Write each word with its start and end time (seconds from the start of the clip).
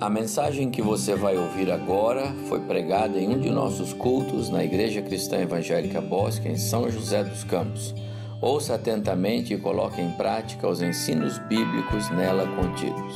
A 0.00 0.10
mensagem 0.10 0.72
que 0.72 0.82
você 0.82 1.14
vai 1.14 1.36
ouvir 1.36 1.70
agora 1.70 2.34
foi 2.48 2.58
pregada 2.60 3.16
em 3.16 3.28
um 3.28 3.38
de 3.38 3.48
nossos 3.48 3.92
cultos 3.92 4.50
na 4.50 4.64
Igreja 4.64 5.00
Cristã 5.00 5.38
Evangélica 5.38 6.00
Bosque, 6.00 6.48
em 6.48 6.56
São 6.56 6.90
José 6.90 7.22
dos 7.22 7.44
Campos. 7.44 7.94
Ouça 8.42 8.74
atentamente 8.74 9.54
e 9.54 9.58
coloque 9.58 10.00
em 10.00 10.10
prática 10.10 10.68
os 10.68 10.82
ensinos 10.82 11.38
bíblicos 11.38 12.10
nela 12.10 12.44
contidos. 12.56 13.14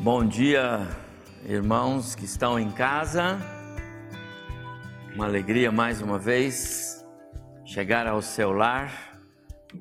Bom 0.00 0.26
dia, 0.26 0.86
irmãos 1.48 2.14
que 2.14 2.26
estão 2.26 2.60
em 2.60 2.70
casa. 2.70 3.38
Uma 5.14 5.24
alegria 5.24 5.72
mais 5.72 6.02
uma 6.02 6.18
vez 6.18 7.02
chegar 7.64 8.06
ao 8.06 8.20
seu 8.20 8.52
lar 8.52 9.18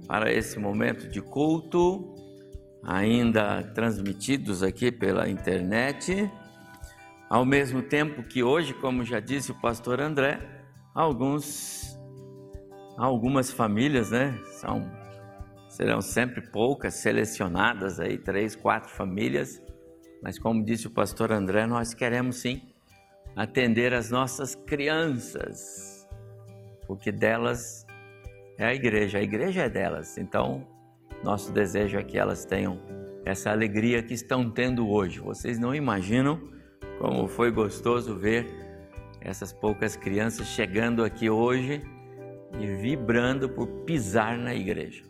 para 0.07 0.31
esse 0.31 0.57
momento 0.57 1.09
de 1.09 1.21
culto 1.21 2.14
ainda 2.85 3.63
transmitidos 3.73 4.61
aqui 4.61 4.91
pela 4.91 5.27
internet, 5.27 6.31
ao 7.27 7.43
mesmo 7.43 7.81
tempo 7.81 8.23
que 8.23 8.43
hoje, 8.43 8.73
como 8.75 9.03
já 9.03 9.19
disse 9.19 9.51
o 9.51 9.59
pastor 9.59 9.99
André, 9.99 10.39
alguns 10.93 11.97
algumas 12.97 13.51
famílias, 13.51 14.11
né, 14.11 14.39
são 14.61 14.89
serão 15.67 15.99
sempre 15.99 16.39
poucas 16.39 16.93
selecionadas 16.93 17.99
aí, 17.99 18.17
três, 18.17 18.55
quatro 18.55 18.89
famílias, 18.89 19.61
mas 20.23 20.39
como 20.39 20.63
disse 20.63 20.87
o 20.87 20.91
pastor 20.91 21.33
André, 21.33 21.65
nós 21.65 21.93
queremos 21.93 22.37
sim 22.37 22.61
atender 23.35 23.93
as 23.93 24.09
nossas 24.09 24.55
crianças, 24.55 26.07
porque 26.87 27.11
delas 27.11 27.85
é 28.57 28.65
a 28.67 28.73
igreja, 28.73 29.17
a 29.17 29.21
igreja 29.21 29.63
é 29.63 29.69
delas. 29.69 30.17
Então, 30.17 30.65
nosso 31.23 31.51
desejo 31.51 31.97
é 31.97 32.03
que 32.03 32.17
elas 32.17 32.45
tenham 32.45 32.79
essa 33.25 33.49
alegria 33.49 34.03
que 34.03 34.13
estão 34.13 34.49
tendo 34.49 34.87
hoje. 34.89 35.19
Vocês 35.19 35.57
não 35.57 35.73
imaginam 35.73 36.39
como 36.99 37.27
foi 37.27 37.51
gostoso 37.51 38.15
ver 38.15 38.47
essas 39.19 39.51
poucas 39.51 39.95
crianças 39.95 40.47
chegando 40.47 41.03
aqui 41.03 41.29
hoje 41.29 41.81
e 42.59 42.67
vibrando 42.67 43.49
por 43.49 43.67
pisar 43.85 44.37
na 44.37 44.53
igreja. 44.53 45.03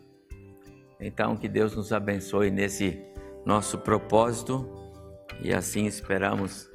Então, 0.98 1.36
que 1.36 1.48
Deus 1.48 1.76
nos 1.76 1.92
abençoe 1.92 2.50
nesse 2.50 2.98
nosso 3.44 3.78
propósito 3.78 4.66
e 5.42 5.52
assim 5.52 5.86
esperamos 5.86 6.70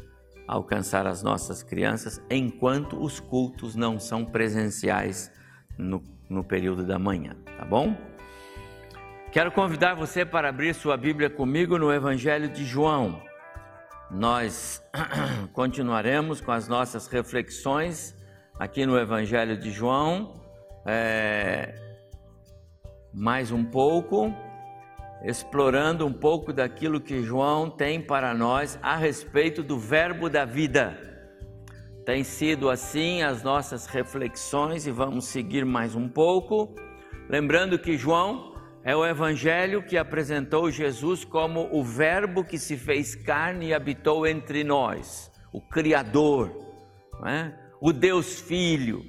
alcançar 0.47 1.07
as 1.07 1.23
nossas 1.23 1.63
crianças 1.63 2.21
enquanto 2.29 3.01
os 3.01 3.19
cultos 3.19 3.75
não 3.75 3.99
são 3.99 4.23
presenciais 4.23 5.31
no, 5.77 6.03
no 6.29 6.43
período 6.43 6.85
da 6.85 6.99
manhã, 6.99 7.35
tá 7.57 7.65
bom? 7.65 7.95
Quero 9.31 9.49
convidar 9.49 9.93
você 9.93 10.25
para 10.25 10.49
abrir 10.49 10.75
sua 10.75 10.97
Bíblia 10.97 11.29
comigo 11.29 11.77
no 11.77 11.89
Evangelho 11.89 12.49
de 12.49 12.65
João. 12.65 13.23
Nós 14.11 14.83
continuaremos 15.53 16.41
com 16.41 16.51
as 16.51 16.67
nossas 16.67 17.07
reflexões 17.07 18.13
aqui 18.59 18.85
no 18.85 18.99
Evangelho 18.99 19.57
de 19.57 19.71
João, 19.71 20.33
é, 20.85 21.73
mais 23.13 23.53
um 23.53 23.63
pouco, 23.63 24.35
explorando 25.23 26.05
um 26.05 26.11
pouco 26.11 26.51
daquilo 26.51 26.99
que 26.99 27.23
João 27.23 27.69
tem 27.69 28.01
para 28.01 28.33
nós 28.33 28.77
a 28.83 28.97
respeito 28.97 29.63
do 29.63 29.79
Verbo 29.79 30.29
da 30.29 30.43
vida. 30.43 30.99
Tem 32.05 32.21
sido 32.25 32.69
assim 32.69 33.21
as 33.21 33.43
nossas 33.43 33.85
reflexões 33.85 34.85
e 34.85 34.91
vamos 34.91 35.23
seguir 35.23 35.63
mais 35.63 35.95
um 35.95 36.09
pouco. 36.09 36.75
Lembrando 37.29 37.79
que 37.79 37.97
João 37.97 38.50
é 38.83 38.95
o 38.95 39.05
evangelho 39.05 39.83
que 39.83 39.95
apresentou 39.95 40.71
Jesus 40.71 41.23
como 41.23 41.69
o 41.71 41.83
Verbo 41.83 42.43
que 42.43 42.57
se 42.57 42.75
fez 42.75 43.13
carne 43.13 43.67
e 43.67 43.73
habitou 43.73 44.25
entre 44.25 44.63
nós, 44.63 45.31
o 45.53 45.61
Criador, 45.61 46.51
é? 47.25 47.53
o 47.79 47.93
Deus 47.93 48.41
Filho. 48.41 49.05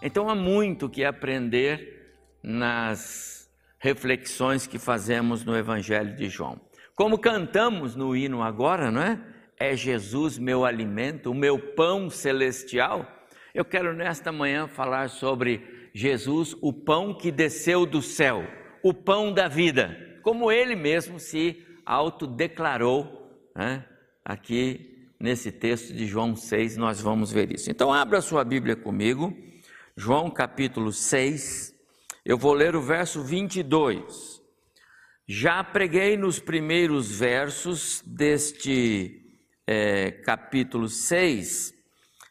Então 0.00 0.28
há 0.28 0.34
muito 0.34 0.88
que 0.88 1.04
aprender 1.04 2.14
nas 2.40 3.50
reflexões 3.80 4.66
que 4.66 4.78
fazemos 4.78 5.44
no 5.44 5.56
Evangelho 5.56 6.14
de 6.14 6.28
João. 6.28 6.60
Como 6.94 7.18
cantamos 7.18 7.96
no 7.96 8.14
hino 8.14 8.42
agora, 8.42 8.92
não 8.92 9.02
é? 9.02 9.20
É 9.58 9.74
Jesus 9.74 10.38
meu 10.38 10.64
alimento, 10.64 11.32
o 11.32 11.34
meu 11.34 11.58
pão 11.58 12.08
celestial. 12.08 13.04
Eu 13.52 13.64
quero 13.64 13.92
nesta 13.92 14.30
manhã 14.30 14.68
falar 14.68 15.10
sobre 15.10 15.90
Jesus, 15.92 16.54
o 16.60 16.72
pão 16.72 17.12
que 17.12 17.32
desceu 17.32 17.84
do 17.84 18.00
céu 18.00 18.44
o 18.88 18.94
pão 18.94 19.32
da 19.32 19.48
vida, 19.48 19.98
como 20.22 20.52
ele 20.52 20.76
mesmo 20.76 21.18
se 21.18 21.60
autodeclarou 21.84 23.36
né? 23.52 23.84
aqui 24.24 25.08
nesse 25.18 25.50
texto 25.50 25.92
de 25.92 26.06
João 26.06 26.36
6, 26.36 26.76
nós 26.76 27.00
vamos 27.00 27.32
ver 27.32 27.52
isso. 27.52 27.68
Então, 27.68 27.92
abra 27.92 28.20
sua 28.20 28.44
Bíblia 28.44 28.76
comigo, 28.76 29.36
João 29.96 30.30
capítulo 30.30 30.92
6, 30.92 31.74
eu 32.24 32.38
vou 32.38 32.52
ler 32.52 32.76
o 32.76 32.80
verso 32.80 33.24
22. 33.24 34.40
Já 35.26 35.64
preguei 35.64 36.16
nos 36.16 36.38
primeiros 36.38 37.10
versos 37.10 38.04
deste 38.06 39.20
é, 39.66 40.12
capítulo 40.12 40.88
6, 40.88 41.74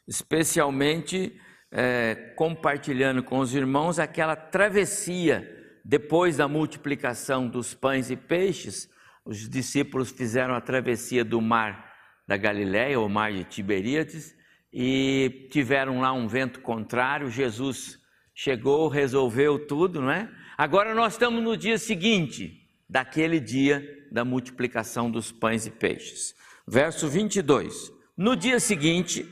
especialmente 0.07 1.37
é, 1.69 2.15
compartilhando 2.37 3.21
com 3.21 3.39
os 3.39 3.53
irmãos 3.53 3.99
aquela 3.99 4.37
travessia 4.37 5.51
depois 5.87 6.37
da 6.37 6.47
multiplicação 6.47 7.47
dos 7.47 7.75
pães 7.75 8.09
e 8.09 8.15
peixes, 8.15 8.89
os 9.23 9.47
discípulos 9.47 10.09
fizeram 10.09 10.55
a 10.55 10.59
travessia 10.59 11.23
do 11.23 11.39
mar 11.39 11.93
da 12.27 12.35
Galiléia, 12.35 12.99
o 12.99 13.07
mar 13.07 13.31
de 13.31 13.43
Tiberíades, 13.43 14.35
e 14.73 15.47
tiveram 15.51 16.01
lá 16.01 16.11
um 16.11 16.27
vento 16.27 16.59
contrário. 16.61 17.29
Jesus 17.29 17.99
chegou, 18.33 18.87
resolveu 18.87 19.67
tudo, 19.67 20.01
não 20.01 20.09
é? 20.09 20.27
Agora 20.57 20.95
nós 20.95 21.13
estamos 21.13 21.43
no 21.43 21.55
dia 21.55 21.77
seguinte 21.77 22.67
daquele 22.89 23.39
dia 23.39 23.87
da 24.11 24.25
multiplicação 24.25 25.11
dos 25.11 25.31
pães 25.31 25.67
e 25.67 25.71
peixes. 25.71 26.33
Verso 26.67 27.07
22. 27.07 27.91
No 28.17 28.35
dia 28.35 28.59
seguinte, 28.59 29.23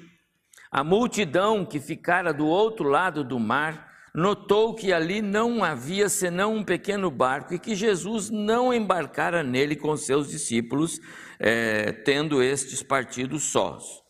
a 0.69 0.83
multidão 0.83 1.65
que 1.65 1.79
ficara 1.79 2.31
do 2.31 2.45
outro 2.45 2.87
lado 2.87 3.23
do 3.23 3.39
mar 3.39 3.92
notou 4.13 4.75
que 4.75 4.93
ali 4.93 5.21
não 5.21 5.63
havia 5.63 6.07
senão 6.07 6.55
um 6.55 6.63
pequeno 6.63 7.09
barco 7.09 7.53
e 7.53 7.59
que 7.59 7.75
Jesus 7.75 8.29
não 8.29 8.73
embarcara 8.73 9.41
nele 9.41 9.75
com 9.75 9.97
seus 9.97 10.29
discípulos, 10.29 10.99
é, 11.39 11.91
tendo 11.91 12.41
estes 12.43 12.83
partido 12.83 13.39
sós. 13.39 14.03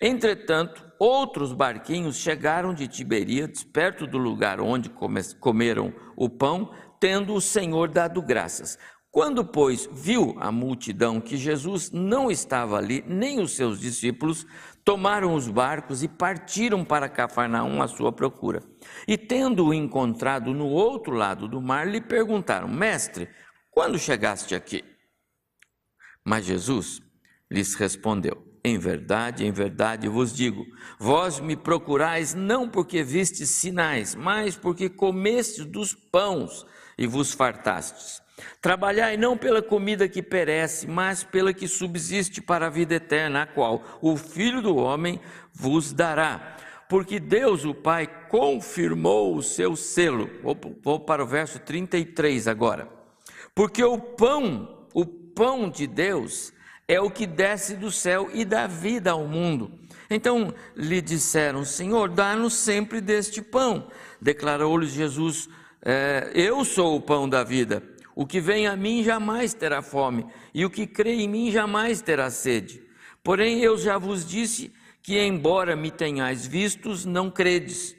Entretanto, 0.00 0.86
outros 0.98 1.52
barquinhos 1.52 2.16
chegaram 2.16 2.72
de 2.72 2.86
Tiberíades, 2.86 3.64
perto 3.64 4.06
do 4.06 4.16
lugar 4.16 4.60
onde 4.60 4.88
comeram 5.40 5.92
o 6.16 6.28
pão, 6.28 6.72
tendo 7.00 7.34
o 7.34 7.40
Senhor 7.40 7.88
dado 7.88 8.22
graças. 8.22 8.78
Quando, 9.10 9.44
pois, 9.44 9.88
viu 9.90 10.36
a 10.38 10.52
multidão 10.52 11.20
que 11.20 11.36
Jesus 11.36 11.90
não 11.90 12.30
estava 12.30 12.76
ali, 12.76 13.02
nem 13.08 13.40
os 13.40 13.56
seus 13.56 13.80
discípulos, 13.80 14.46
tomaram 14.88 15.34
os 15.34 15.46
barcos 15.46 16.02
e 16.02 16.08
partiram 16.08 16.82
para 16.82 17.10
Cafarnaum 17.10 17.82
à 17.82 17.86
sua 17.86 18.10
procura. 18.10 18.62
E 19.06 19.18
tendo-o 19.18 19.74
encontrado 19.74 20.54
no 20.54 20.64
outro 20.66 21.12
lado 21.12 21.46
do 21.46 21.60
mar, 21.60 21.86
lhe 21.86 22.00
perguntaram: 22.00 22.66
Mestre, 22.66 23.28
quando 23.70 23.98
chegaste 23.98 24.54
aqui? 24.54 24.82
Mas 26.24 26.46
Jesus 26.46 27.02
lhes 27.50 27.74
respondeu: 27.74 28.42
Em 28.64 28.78
verdade, 28.78 29.44
em 29.44 29.52
verdade 29.52 30.08
vos 30.08 30.34
digo: 30.34 30.64
vós 30.98 31.38
me 31.38 31.54
procurais 31.54 32.32
não 32.32 32.66
porque 32.66 33.02
vistes 33.02 33.50
sinais, 33.50 34.14
mas 34.14 34.56
porque 34.56 34.88
comestes 34.88 35.66
dos 35.66 35.92
pães 35.92 36.64
e 36.96 37.06
vos 37.06 37.34
fartastes. 37.34 38.22
Trabalhai 38.60 39.16
não 39.16 39.36
pela 39.36 39.62
comida 39.62 40.08
que 40.08 40.22
perece, 40.22 40.86
mas 40.86 41.22
pela 41.24 41.52
que 41.52 41.68
subsiste 41.68 42.40
para 42.40 42.66
a 42.66 42.70
vida 42.70 42.94
eterna, 42.94 43.42
a 43.42 43.46
qual 43.46 43.82
o 44.00 44.16
Filho 44.16 44.62
do 44.62 44.76
Homem 44.76 45.20
vos 45.52 45.92
dará. 45.92 46.56
Porque 46.88 47.20
Deus, 47.20 47.64
o 47.64 47.74
Pai, 47.74 48.06
confirmou 48.28 49.36
o 49.36 49.42
seu 49.42 49.76
selo. 49.76 50.30
Vou, 50.82 50.98
para 50.98 51.22
o 51.22 51.26
verso 51.26 51.58
33 51.58 52.48
agora. 52.48 52.88
Porque 53.54 53.84
o 53.84 53.98
pão, 53.98 54.86
o 54.94 55.04
pão 55.04 55.68
de 55.68 55.86
Deus, 55.86 56.52
é 56.86 56.98
o 57.00 57.10
que 57.10 57.26
desce 57.26 57.76
do 57.76 57.92
céu 57.92 58.30
e 58.32 58.44
dá 58.44 58.66
vida 58.66 59.10
ao 59.10 59.26
mundo. 59.26 59.70
Então 60.08 60.54
lhe 60.74 61.02
disseram: 61.02 61.64
Senhor, 61.64 62.08
dá-nos 62.08 62.54
sempre 62.54 63.00
deste 63.00 63.42
pão. 63.42 63.88
Declarou-lhes 64.20 64.92
Jesus: 64.92 65.48
é, 65.82 66.30
Eu 66.34 66.64
sou 66.64 66.96
o 66.96 67.00
pão 67.00 67.28
da 67.28 67.44
vida. 67.44 67.82
O 68.18 68.26
que 68.26 68.40
vem 68.40 68.66
a 68.66 68.74
mim 68.74 69.04
jamais 69.04 69.54
terá 69.54 69.80
fome, 69.80 70.26
e 70.52 70.64
o 70.64 70.70
que 70.70 70.88
crê 70.88 71.14
em 71.22 71.28
mim 71.28 71.52
jamais 71.52 72.02
terá 72.02 72.28
sede. 72.30 72.82
Porém, 73.22 73.60
eu 73.60 73.78
já 73.78 73.96
vos 73.96 74.26
disse 74.26 74.72
que, 75.00 75.16
embora 75.16 75.76
me 75.76 75.88
tenhais 75.88 76.44
vistos, 76.44 77.04
não 77.04 77.30
credes. 77.30 77.94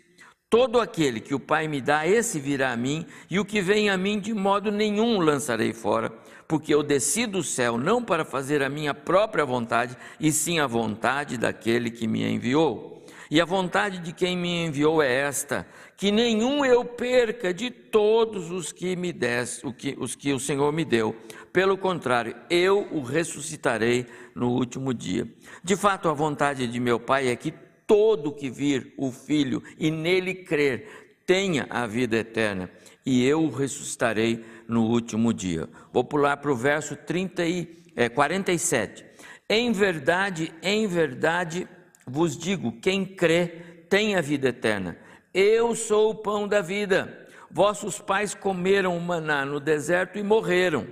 Todo 0.50 0.82
aquele 0.82 1.22
que 1.22 1.34
o 1.34 1.40
Pai 1.40 1.70
me 1.70 1.80
dá, 1.80 2.06
esse 2.06 2.38
virá 2.38 2.74
a 2.74 2.76
mim, 2.76 3.06
e 3.30 3.40
o 3.40 3.46
que 3.46 3.62
vem 3.62 3.90
a 3.90 3.98
mim, 3.98 4.20
de 4.20 4.34
modo 4.34 4.74
nenhum 4.74 5.22
lançarei 5.22 5.72
fora. 5.72 6.12
porque 6.50 6.74
eu 6.74 6.82
desci 6.82 7.28
do 7.28 7.44
céu 7.44 7.78
não 7.78 8.04
para 8.04 8.26
fazer 8.26 8.64
a 8.64 8.70
minha 8.70 8.92
própria 8.92 9.46
vontade, 9.46 9.96
e 10.20 10.32
sim 10.32 10.60
a 10.60 10.66
vontade 10.66 11.38
daquele 11.38 11.92
que 11.92 12.08
me 12.08 12.24
enviou. 12.28 12.99
E 13.32 13.40
a 13.40 13.46
vontade 13.46 14.00
de 14.00 14.12
quem 14.12 14.36
me 14.36 14.66
enviou 14.66 15.02
é 15.04 15.14
esta: 15.14 15.68
que 15.96 16.12
nenhum 16.12 16.66
eu 16.66 16.84
perca 16.84 17.54
de 17.54 17.70
todos 17.70 18.50
os 18.50 18.72
que 18.72 18.96
me 18.96 19.14
des, 19.14 19.64
o 19.64 19.72
que, 19.72 19.96
os 20.00 20.16
que 20.16 20.34
o 20.34 20.40
Senhor 20.40 20.72
me 20.74 20.84
deu. 20.84 21.16
Pelo 21.54 21.78
contrário, 21.78 22.36
eu 22.50 22.88
o 22.92 23.02
ressuscitarei 23.02 24.06
no 24.34 24.50
último 24.50 24.94
dia. 24.94 25.28
De 25.64 25.76
fato, 25.76 26.10
a 26.10 26.14
vontade 26.14 26.68
de 26.68 26.80
meu 26.80 27.00
Pai 27.00 27.28
é 27.28 27.36
que 27.36 27.54
todo 27.86 28.32
que 28.32 28.50
vir 28.50 28.94
o 28.98 29.12
Filho 29.12 29.62
e 29.78 29.92
nele 29.92 30.34
crer 30.34 31.10
tenha 31.26 31.68
a 31.70 31.86
vida 31.86 32.18
eterna, 32.18 32.72
e 33.06 33.24
eu 33.24 33.44
o 33.44 33.52
ressuscitarei 33.52 34.44
no 34.68 34.88
último 34.88 35.32
dia. 35.32 35.70
Vou 35.94 36.04
pular 36.04 36.38
para 36.38 36.52
o 36.52 36.56
verso 36.56 36.96
30 36.96 37.46
e, 37.46 37.84
é, 37.96 38.10
47. 38.10 39.06
Em 39.48 39.72
verdade, 39.72 40.52
em 40.64 40.88
verdade 40.88 41.68
vos 42.10 42.38
digo: 42.38 42.72
quem 42.82 43.06
crê 43.06 43.48
tem 43.90 44.16
a 44.16 44.22
vida 44.22 44.50
eterna. 44.50 44.98
Eu 45.34 45.76
sou 45.76 46.12
o 46.12 46.16
pão 46.16 46.48
da 46.48 46.62
vida. 46.62 47.28
Vossos 47.52 48.00
pais 48.00 48.36
comeram 48.36 48.96
o 48.96 49.02
maná 49.02 49.46
no 49.46 49.60
deserto 49.60 50.20
e 50.20 50.24
morreram. 50.24 50.88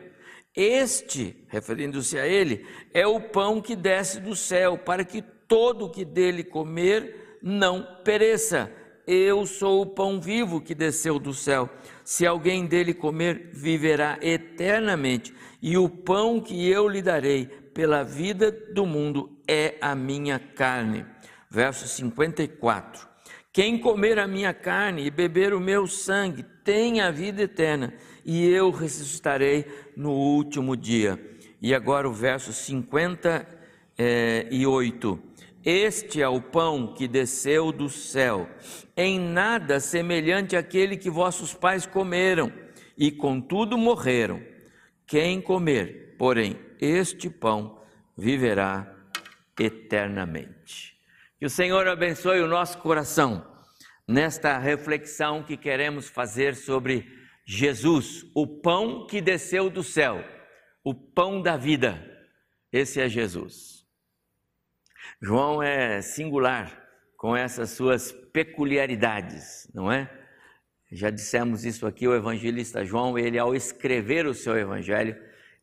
Este, 0.55 1.45
referindo-se 1.49 2.17
a 2.17 2.27
ele, 2.27 2.65
é 2.93 3.05
o 3.05 3.19
pão 3.19 3.61
que 3.61 3.75
desce 3.75 4.19
do 4.19 4.35
céu, 4.35 4.77
para 4.77 5.05
que 5.05 5.21
todo 5.21 5.85
o 5.85 5.89
que 5.89 6.03
dele 6.03 6.43
comer 6.43 7.37
não 7.43 7.85
pereça. 8.03 8.71
Eu 9.05 9.45
sou 9.45 9.83
o 9.83 9.85
pão 9.85 10.19
vivo 10.19 10.59
que 10.59 10.75
desceu 10.75 11.19
do 11.19 11.33
céu. 11.33 11.69
Se 12.03 12.25
alguém 12.25 12.65
dele 12.65 12.93
comer, 12.93 13.51
viverá 13.53 14.17
eternamente. 14.21 15.33
E 15.61 15.77
o 15.77 15.87
pão 15.87 16.41
que 16.41 16.69
eu 16.69 16.89
lhe 16.89 17.01
darei 17.01 17.49
pela 17.77 18.03
vida 18.03 18.51
do 18.73 18.85
mundo 18.87 19.37
é 19.47 19.75
a 19.79 19.93
minha 19.93 20.39
carne. 20.39 21.05
Verso 21.47 21.87
54. 21.87 23.07
Quem 23.53 23.77
comer 23.77 24.17
a 24.17 24.25
minha 24.25 24.51
carne 24.51 25.05
e 25.05 25.11
beber 25.11 25.53
o 25.53 25.59
meu 25.59 25.85
sangue 25.85 26.43
tem 26.63 27.01
a 27.01 27.11
vida 27.11 27.43
eterna, 27.43 27.93
e 28.25 28.49
eu 28.49 28.71
ressuscitarei 28.71 29.63
no 29.95 30.11
último 30.11 30.75
dia. 30.75 31.23
E 31.61 31.75
agora 31.75 32.09
o 32.09 32.11
verso 32.11 32.51
58. 32.51 35.19
Este 35.63 36.19
é 36.19 36.27
o 36.27 36.41
pão 36.41 36.95
que 36.95 37.07
desceu 37.07 37.71
do 37.71 37.89
céu, 37.89 38.49
em 38.95 39.19
nada 39.19 39.79
semelhante 39.79 40.55
àquele 40.55 40.97
que 40.97 41.11
vossos 41.11 41.53
pais 41.53 41.85
comeram, 41.85 42.51
e 42.97 43.11
contudo 43.11 43.77
morreram. 43.77 44.41
Quem 45.05 45.39
comer, 45.39 46.06
porém, 46.17 46.59
este 46.79 47.29
pão 47.29 47.81
viverá 48.17 48.95
eternamente. 49.59 50.97
Que 51.39 51.45
o 51.45 51.49
Senhor 51.49 51.87
abençoe 51.87 52.41
o 52.41 52.47
nosso 52.47 52.77
coração 52.79 53.45
nesta 54.07 54.57
reflexão 54.57 55.43
que 55.43 55.57
queremos 55.57 56.07
fazer 56.09 56.55
sobre 56.55 57.05
Jesus, 57.45 58.25
o 58.35 58.47
pão 58.47 59.05
que 59.05 59.21
desceu 59.21 59.69
do 59.69 59.83
céu, 59.83 60.23
o 60.83 60.93
pão 60.93 61.41
da 61.41 61.57
vida. 61.57 62.03
Esse 62.71 62.99
é 62.99 63.07
Jesus. 63.07 63.85
João 65.21 65.61
é 65.61 66.01
singular 66.01 66.85
com 67.15 67.35
essas 67.35 67.71
suas 67.71 68.11
peculiaridades, 68.11 69.69
não 69.73 69.91
é? 69.91 70.09
Já 70.91 71.09
dissemos 71.09 71.65
isso 71.65 71.85
aqui, 71.85 72.07
o 72.07 72.15
evangelista 72.15 72.85
João, 72.85 73.17
ele 73.17 73.37
ao 73.37 73.55
escrever 73.55 74.25
o 74.25 74.33
seu 74.33 74.57
evangelho, 74.57 75.17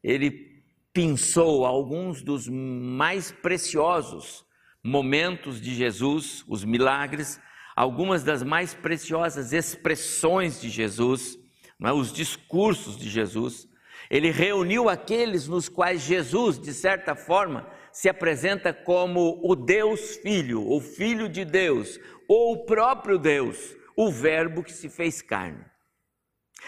ele 0.05 0.63
pensou 0.93 1.65
alguns 1.65 2.23
dos 2.23 2.47
mais 2.47 3.33
preciosos 3.33 4.45
momentos 4.83 5.61
de 5.61 5.75
Jesus, 5.75 6.45
os 6.47 6.63
milagres, 6.63 7.41
algumas 7.75 8.23
das 8.23 8.43
mais 8.43 8.75
preciosas 8.75 9.55
expressões 9.55 10.61
de 10.61 10.69
Jesus, 10.69 11.39
é? 11.83 11.91
os 11.91 12.13
discursos 12.13 12.99
de 12.99 13.09
Jesus. 13.09 13.67
Ele 14.11 14.31
reuniu 14.31 14.91
aqueles 14.91 15.49
nos 15.49 15.71
quais 15.71 16.03
Jesus, 16.03 16.61
de 16.61 16.75
certa 16.75 17.15
forma, 17.17 17.67
se 17.91 18.09
apresenta 18.09 18.75
como 18.75 19.41
o 19.43 19.57
Deus 19.57 20.17
Filho, 20.17 20.71
o 20.71 20.81
Filho 20.81 21.29
de 21.29 21.45
Deus, 21.45 21.99
ou 22.29 22.53
o 22.53 22.67
próprio 22.67 23.19
Deus, 23.19 23.75
o 23.97 24.11
Verbo 24.11 24.63
que 24.63 24.73
se 24.73 24.91
fez 24.91 25.23
carne. 25.23 25.65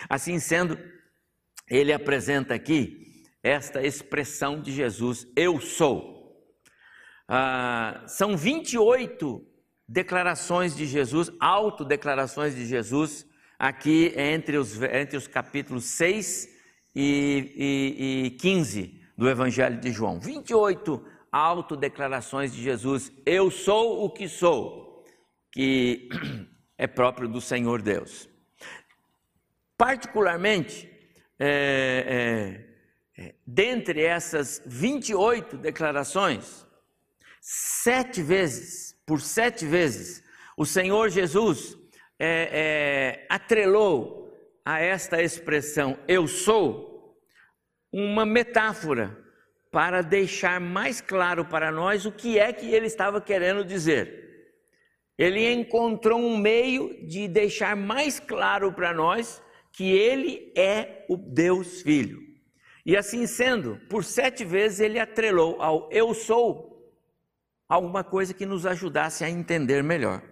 Assim 0.08 0.38
sendo, 0.38 0.78
ele 1.68 1.92
apresenta 1.92 2.54
aqui 2.54 3.05
esta 3.42 3.82
expressão 3.82 4.60
de 4.60 4.72
Jesus: 4.72 5.26
Eu 5.36 5.60
sou. 5.60 6.16
Ah, 7.28 8.04
são 8.06 8.36
28 8.36 9.44
declarações 9.88 10.76
de 10.76 10.86
Jesus, 10.86 11.30
autodeclarações 11.40 12.54
de 12.54 12.66
Jesus, 12.66 13.26
aqui 13.58 14.12
entre 14.16 14.56
os, 14.56 14.80
entre 14.82 15.16
os 15.16 15.26
capítulos 15.26 15.84
6 15.84 16.48
e, 16.94 17.52
e, 17.56 18.26
e 18.26 18.30
15 18.32 19.00
do 19.16 19.28
Evangelho 19.28 19.80
de 19.80 19.92
João. 19.92 20.20
28 20.20 21.04
autodeclarações 21.30 22.52
de 22.52 22.62
Jesus: 22.62 23.12
Eu 23.24 23.50
sou 23.50 24.04
o 24.04 24.10
que 24.10 24.28
sou, 24.28 25.04
que 25.52 26.08
é 26.78 26.86
próprio 26.86 27.28
do 27.28 27.40
Senhor 27.40 27.82
Deus. 27.82 28.28
Particularmente, 29.76 30.90
é, 31.38 32.66
é, 32.68 32.75
é, 33.18 33.34
dentre 33.46 34.02
essas 34.02 34.62
28 34.66 35.56
declarações, 35.56 36.66
sete 37.40 38.22
vezes, 38.22 38.94
por 39.06 39.20
sete 39.20 39.64
vezes, 39.64 40.22
o 40.56 40.66
Senhor 40.66 41.08
Jesus 41.08 41.76
é, 42.18 42.50
é, 42.52 43.26
atrelou 43.28 44.26
a 44.64 44.80
esta 44.80 45.22
expressão 45.22 45.96
eu 46.08 46.26
sou 46.26 47.16
uma 47.92 48.26
metáfora 48.26 49.16
para 49.70 50.02
deixar 50.02 50.60
mais 50.60 51.00
claro 51.00 51.44
para 51.44 51.70
nós 51.70 52.04
o 52.04 52.12
que 52.12 52.38
é 52.38 52.52
que 52.52 52.74
ele 52.74 52.86
estava 52.86 53.20
querendo 53.20 53.64
dizer. 53.64 54.24
Ele 55.18 55.50
encontrou 55.52 56.18
um 56.18 56.36
meio 56.36 57.06
de 57.06 57.28
deixar 57.28 57.76
mais 57.76 58.18
claro 58.20 58.72
para 58.72 58.92
nós 58.92 59.42
que 59.72 59.90
ele 59.90 60.52
é 60.56 61.06
o 61.08 61.16
Deus 61.16 61.82
Filho. 61.82 62.20
E 62.86 62.96
assim 62.96 63.26
sendo, 63.26 63.80
por 63.90 64.04
sete 64.04 64.44
vezes 64.44 64.78
ele 64.78 65.00
atrelou 65.00 65.60
ao 65.60 65.88
eu 65.90 66.14
sou 66.14 66.94
alguma 67.68 68.04
coisa 68.04 68.32
que 68.32 68.46
nos 68.46 68.64
ajudasse 68.64 69.24
a 69.24 69.28
entender 69.28 69.82
melhor. 69.82 70.22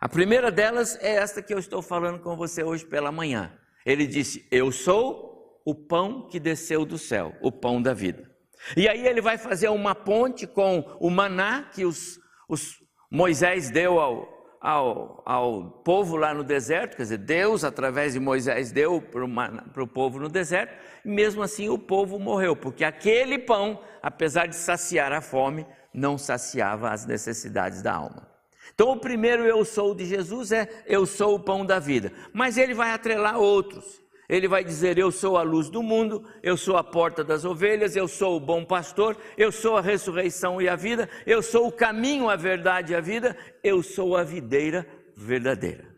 A 0.00 0.08
primeira 0.08 0.50
delas 0.50 0.98
é 1.02 1.16
esta 1.16 1.42
que 1.42 1.52
eu 1.52 1.58
estou 1.58 1.82
falando 1.82 2.20
com 2.20 2.34
você 2.34 2.64
hoje 2.64 2.86
pela 2.86 3.12
manhã. 3.12 3.56
Ele 3.84 4.06
disse: 4.06 4.48
Eu 4.50 4.72
sou 4.72 5.60
o 5.66 5.74
pão 5.74 6.26
que 6.28 6.40
desceu 6.40 6.86
do 6.86 6.96
céu, 6.96 7.36
o 7.42 7.52
pão 7.52 7.80
da 7.80 7.92
vida. 7.92 8.26
E 8.74 8.88
aí 8.88 9.06
ele 9.06 9.20
vai 9.20 9.36
fazer 9.36 9.68
uma 9.68 9.94
ponte 9.94 10.46
com 10.46 10.80
o 10.98 11.10
maná 11.10 11.64
que 11.74 11.84
os, 11.84 12.18
os 12.48 12.78
Moisés 13.10 13.70
deu 13.70 14.00
ao, 14.00 14.26
ao, 14.62 15.20
ao, 15.26 15.64
povo 15.84 16.16
lá 16.16 16.32
no 16.32 16.44
deserto, 16.44 16.96
quer 16.96 17.02
dizer, 17.02 17.18
Deus, 17.18 17.64
através 17.64 18.12
de 18.12 18.20
Moisés, 18.20 18.70
deu 18.70 19.02
para 19.02 19.82
o 19.82 19.86
povo 19.88 20.20
no 20.20 20.28
deserto, 20.28 20.72
e 21.04 21.08
mesmo 21.08 21.42
assim 21.42 21.68
o 21.68 21.76
povo 21.76 22.18
morreu, 22.18 22.54
porque 22.54 22.84
aquele 22.84 23.38
pão, 23.38 23.80
apesar 24.00 24.46
de 24.46 24.54
saciar 24.54 25.12
a 25.12 25.20
fome, 25.20 25.66
não 25.92 26.16
saciava 26.16 26.90
as 26.90 27.04
necessidades 27.04 27.82
da 27.82 27.92
alma. 27.92 28.28
Então, 28.74 28.90
o 28.90 29.00
primeiro 29.00 29.44
eu 29.44 29.64
sou 29.64 29.94
de 29.94 30.04
Jesus 30.06 30.52
é 30.52 30.68
eu 30.86 31.04
sou 31.04 31.34
o 31.34 31.40
pão 31.40 31.66
da 31.66 31.78
vida, 31.78 32.12
mas 32.32 32.56
ele 32.56 32.72
vai 32.72 32.92
atrelar 32.92 33.38
outros. 33.38 34.01
Ele 34.28 34.48
vai 34.48 34.64
dizer: 34.64 34.98
Eu 34.98 35.10
sou 35.10 35.36
a 35.36 35.42
luz 35.42 35.68
do 35.68 35.82
mundo, 35.82 36.28
eu 36.42 36.56
sou 36.56 36.76
a 36.76 36.84
porta 36.84 37.24
das 37.24 37.44
ovelhas, 37.44 37.96
eu 37.96 38.06
sou 38.08 38.36
o 38.36 38.40
bom 38.40 38.64
pastor, 38.64 39.16
eu 39.36 39.50
sou 39.50 39.76
a 39.76 39.80
ressurreição 39.80 40.60
e 40.60 40.68
a 40.68 40.76
vida, 40.76 41.08
eu 41.26 41.42
sou 41.42 41.68
o 41.68 41.72
caminho, 41.72 42.28
a 42.28 42.36
verdade 42.36 42.92
e 42.92 42.96
a 42.96 43.00
vida, 43.00 43.36
eu 43.62 43.82
sou 43.82 44.16
a 44.16 44.22
videira 44.22 44.86
verdadeira. 45.16 45.92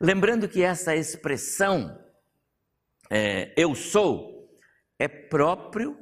Lembrando 0.00 0.48
que 0.48 0.62
essa 0.62 0.94
expressão, 0.94 1.98
é, 3.10 3.52
eu 3.56 3.74
sou, 3.74 4.58
é 4.98 5.08
próprio, 5.08 5.98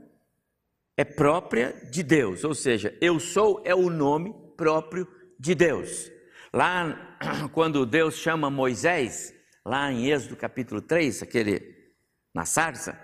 é 0.96 1.04
própria 1.04 1.72
de 1.90 2.02
Deus, 2.02 2.44
ou 2.44 2.54
seja, 2.54 2.96
eu 3.00 3.18
sou 3.18 3.62
é 3.64 3.74
o 3.74 3.90
nome 3.90 4.34
próprio 4.56 5.08
de 5.38 5.54
Deus. 5.54 6.10
Lá, 6.52 7.18
quando 7.52 7.86
Deus 7.86 8.14
chama 8.14 8.50
Moisés, 8.50 9.34
lá 9.64 9.92
em 9.92 10.10
Êxodo 10.10 10.36
capítulo 10.36 10.80
3, 10.80 11.22
aquele 11.22 11.92
na 12.34 12.44
sarça, 12.44 12.98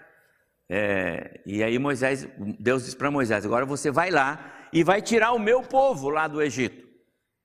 é, 0.71 1.41
e 1.47 1.62
aí 1.62 1.79
Moisés, 1.79 2.29
Deus 2.59 2.85
diz 2.85 2.95
para 2.95 3.11
Moisés: 3.11 3.47
agora 3.47 3.65
você 3.65 3.91
vai 3.91 4.11
lá 4.11 4.69
e 4.73 4.85
vai 4.85 5.00
tirar 5.00 5.33
o 5.33 5.38
meu 5.38 5.62
povo 5.62 6.11
lá 6.11 6.29
do 6.29 6.43
Egito. 6.43 6.87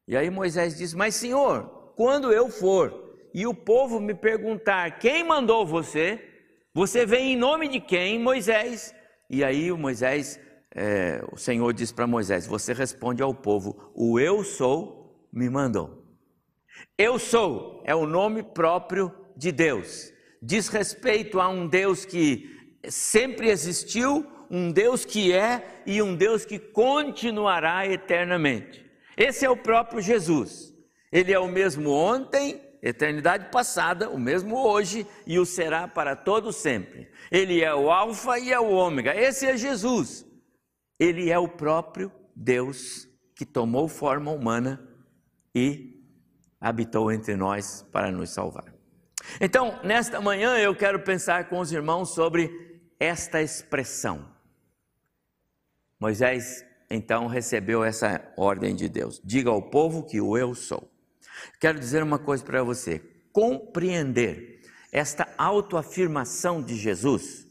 E 0.08 0.17
aí 0.17 0.29
Moisés 0.29 0.77
diz: 0.77 0.93
Mas 0.93 1.15
Senhor, 1.15 1.93
quando 1.96 2.34
eu 2.34 2.50
for 2.50 3.15
e 3.34 3.48
o 3.48 3.53
povo 3.53 4.00
me 4.00 4.13
perguntar 4.13 5.00
quem 5.00 5.24
mandou 5.24 5.65
você, 5.65 6.29
Você 6.75 7.05
vem 7.05 7.34
em 7.34 7.38
nome 7.38 7.67
de 7.67 7.79
quem, 7.79 8.20
Moisés? 8.20 8.96
E 9.29 9.43
aí 9.43 9.72
o 9.72 9.77
Moisés, 9.77 10.39
é, 10.75 11.24
o 11.32 11.38
Senhor 11.38 11.72
diz 11.72 11.91
para 11.91 12.08
Moisés: 12.08 12.48
Você 12.48 12.74
responde 12.74 13.22
ao 13.22 13.34
povo: 13.34 13.91
O 13.96 14.20
eu 14.20 14.43
sou 14.43 15.29
me 15.32 15.50
mandou. 15.50 16.02
Eu 16.97 17.17
sou 17.19 17.81
é 17.85 17.95
o 17.95 18.05
nome 18.05 18.43
próprio 18.43 19.13
de 19.35 19.51
Deus. 19.51 20.11
Diz 20.41 20.67
respeito 20.67 21.39
a 21.39 21.47
um 21.47 21.67
Deus 21.67 22.05
que 22.05 22.49
sempre 22.89 23.49
existiu, 23.49 24.25
um 24.49 24.71
Deus 24.71 25.05
que 25.05 25.31
é 25.31 25.81
e 25.85 26.01
um 26.01 26.15
Deus 26.15 26.45
que 26.45 26.59
continuará 26.59 27.87
eternamente. 27.87 28.85
Esse 29.17 29.45
é 29.45 29.49
o 29.49 29.57
próprio 29.57 30.01
Jesus. 30.01 30.73
Ele 31.11 31.31
é 31.31 31.39
o 31.39 31.47
mesmo 31.47 31.91
ontem, 31.91 32.61
eternidade 32.81 33.49
passada, 33.51 34.09
o 34.09 34.19
mesmo 34.19 34.57
hoje 34.57 35.07
e 35.25 35.39
o 35.39 35.45
será 35.45 35.87
para 35.87 36.15
todo 36.15 36.51
sempre. 36.51 37.09
Ele 37.31 37.63
é 37.63 37.73
o 37.73 37.91
alfa 37.91 38.37
e 38.39 38.51
é 38.51 38.59
o 38.59 38.71
ômega. 38.71 39.15
Esse 39.15 39.45
é 39.45 39.55
Jesus. 39.55 40.25
Ele 40.99 41.29
é 41.29 41.37
o 41.39 41.47
próprio 41.47 42.11
Deus 42.35 43.07
que 43.35 43.45
tomou 43.45 43.87
forma 43.87 44.31
humana 44.31 44.87
e 45.55 45.92
habitou 46.63 47.12
entre 47.12 47.36
nós 47.36 47.86
para 47.91 48.10
nos 48.10 48.29
salvar. 48.29 48.74
Então, 49.41 49.79
nesta 49.84 50.22
manhã 50.22 50.58
eu 50.58 50.74
quero 50.74 51.01
pensar 51.01 51.50
com 51.50 51.60
os 51.60 51.74
irmãos 51.74 52.13
sobre 52.15 52.50
esta 52.98 53.41
expressão. 53.41 54.25
Moisés 56.00 56.65
então 56.89 57.27
recebeu 57.27 57.84
essa 57.84 58.32
ordem 58.38 58.74
de 58.74 58.88
Deus: 58.88 59.22
diga 59.25 59.50
ao 59.50 59.62
povo 59.62 60.05
que 60.05 60.22
o 60.22 60.38
eu 60.38 60.55
sou. 60.55 60.89
Quero 61.60 61.77
dizer 61.77 62.01
uma 62.01 62.17
coisa 62.17 62.46
para 62.46 62.63
você: 62.63 63.00
compreender 63.34 64.62
esta 64.89 65.27
autoafirmação 65.38 66.62
de 66.62 66.75
Jesus, 66.77 67.46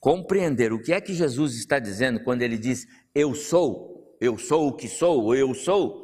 compreender 0.00 0.72
o 0.72 0.82
que 0.82 0.92
é 0.92 1.00
que 1.00 1.14
Jesus 1.14 1.54
está 1.54 1.78
dizendo 1.78 2.24
quando 2.24 2.42
ele 2.42 2.58
diz 2.58 2.88
eu 3.14 3.36
sou, 3.36 4.16
eu 4.20 4.36
sou 4.36 4.68
o 4.68 4.72
que 4.72 4.88
sou, 4.88 5.34
eu 5.34 5.54
sou, 5.54 6.03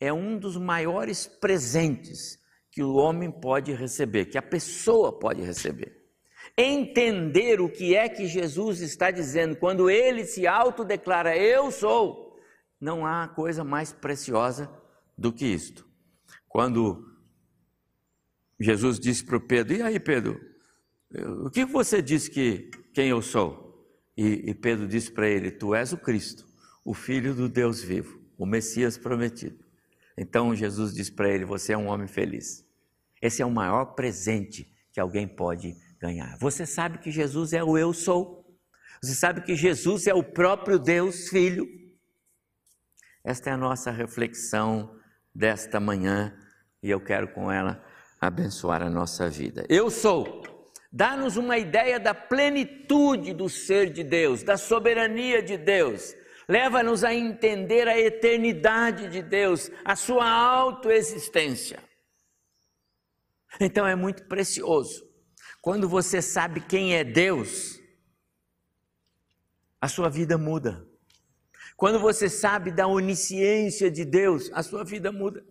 é 0.00 0.12
um 0.12 0.38
dos 0.38 0.56
maiores 0.56 1.26
presentes 1.26 2.38
que 2.70 2.82
o 2.82 2.94
homem 2.94 3.30
pode 3.30 3.72
receber, 3.72 4.26
que 4.26 4.38
a 4.38 4.42
pessoa 4.42 5.18
pode 5.18 5.42
receber. 5.42 5.96
Entender 6.56 7.60
o 7.60 7.68
que 7.68 7.94
é 7.94 8.08
que 8.08 8.26
Jesus 8.26 8.80
está 8.80 9.10
dizendo 9.10 9.56
quando 9.56 9.90
ele 9.90 10.24
se 10.24 10.46
autodeclara 10.46 11.36
eu 11.36 11.70
sou, 11.70 12.36
não 12.80 13.04
há 13.04 13.28
coisa 13.28 13.64
mais 13.64 13.92
preciosa 13.92 14.70
do 15.16 15.32
que 15.32 15.46
isto. 15.46 15.86
Quando 16.48 17.04
Jesus 18.58 18.98
disse 18.98 19.24
para 19.24 19.40
Pedro: 19.40 19.76
E 19.76 19.82
aí, 19.82 20.00
Pedro, 20.00 20.40
o 21.44 21.50
que 21.50 21.64
você 21.64 22.00
disse 22.00 22.30
que 22.30 22.70
quem 22.92 23.08
eu 23.08 23.20
sou? 23.20 23.68
E, 24.16 24.50
e 24.50 24.54
Pedro 24.54 24.86
disse 24.86 25.10
para 25.10 25.28
ele: 25.28 25.50
Tu 25.50 25.74
és 25.74 25.92
o 25.92 25.98
Cristo, 25.98 26.46
o 26.84 26.94
Filho 26.94 27.34
do 27.34 27.48
Deus 27.48 27.82
vivo, 27.82 28.20
o 28.36 28.46
Messias 28.46 28.96
prometido. 28.96 29.67
Então 30.18 30.54
Jesus 30.54 30.92
disse 30.92 31.12
para 31.12 31.30
ele: 31.30 31.44
Você 31.44 31.72
é 31.72 31.78
um 31.78 31.86
homem 31.86 32.08
feliz. 32.08 32.66
Esse 33.22 33.40
é 33.40 33.46
o 33.46 33.50
maior 33.50 33.94
presente 33.94 34.70
que 34.92 35.00
alguém 35.00 35.26
pode 35.26 35.74
ganhar. 36.00 36.36
Você 36.38 36.66
sabe 36.66 36.98
que 36.98 37.10
Jesus 37.10 37.52
é 37.52 37.62
o 37.62 37.78
Eu 37.78 37.92
sou. 37.92 38.44
Você 39.02 39.14
sabe 39.14 39.42
que 39.42 39.54
Jesus 39.54 40.06
é 40.06 40.14
o 40.14 40.22
próprio 40.22 40.78
Deus 40.78 41.28
Filho. 41.28 41.66
Esta 43.24 43.50
é 43.50 43.52
a 43.52 43.56
nossa 43.56 43.90
reflexão 43.90 44.96
desta 45.34 45.78
manhã 45.78 46.36
e 46.82 46.90
eu 46.90 47.00
quero 47.00 47.28
com 47.28 47.50
ela 47.50 47.84
abençoar 48.20 48.82
a 48.82 48.90
nossa 48.90 49.28
vida. 49.28 49.64
Eu 49.68 49.90
sou. 49.90 50.42
Dá-nos 50.90 51.36
uma 51.36 51.58
ideia 51.58 52.00
da 52.00 52.14
plenitude 52.14 53.34
do 53.34 53.48
ser 53.48 53.92
de 53.92 54.02
Deus, 54.02 54.42
da 54.42 54.56
soberania 54.56 55.42
de 55.42 55.56
Deus. 55.56 56.14
Leva-nos 56.48 57.04
a 57.04 57.14
entender 57.14 57.86
a 57.86 57.98
eternidade 57.98 59.10
de 59.10 59.20
Deus, 59.20 59.70
a 59.84 59.94
sua 59.94 60.26
autoexistência. 60.26 61.78
Então 63.60 63.86
é 63.86 63.94
muito 63.94 64.24
precioso. 64.24 65.06
Quando 65.60 65.86
você 65.86 66.22
sabe 66.22 66.62
quem 66.62 66.94
é 66.94 67.04
Deus, 67.04 67.78
a 69.78 69.88
sua 69.88 70.08
vida 70.08 70.38
muda. 70.38 70.86
Quando 71.76 71.98
você 71.98 72.28
sabe 72.30 72.72
da 72.72 72.86
onisciência 72.86 73.90
de 73.90 74.04
Deus, 74.04 74.50
a 74.54 74.62
sua 74.62 74.84
vida 74.84 75.12
muda. 75.12 75.44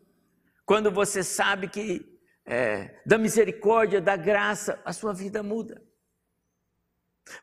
Quando 0.66 0.92
você 0.92 1.24
sabe 1.24 1.70
que 1.70 2.18
é, 2.44 3.02
da 3.06 3.18
misericórdia, 3.18 4.02
da 4.02 4.16
graça, 4.16 4.82
a 4.84 4.92
sua 4.92 5.14
vida 5.14 5.44
muda. 5.44 5.82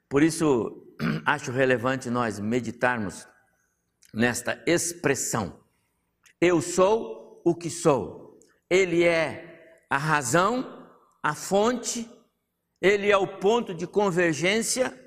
Por 0.09 0.23
isso, 0.23 0.97
acho 1.25 1.53
relevante 1.53 2.11
nós 2.11 2.41
meditarmos 2.41 3.27
nesta 4.15 4.63
expressão. 4.67 5.61
Eu 6.41 6.61
sou 6.63 7.43
o 7.45 7.55
que 7.55 7.69
sou. 7.69 8.39
Ele 8.71 9.05
é 9.05 9.85
a 9.91 9.99
razão, 9.99 10.89
a 11.23 11.35
fonte, 11.35 12.09
ele 12.81 13.11
é 13.11 13.17
o 13.17 13.39
ponto 13.39 13.75
de 13.75 13.87
convergência 13.87 14.99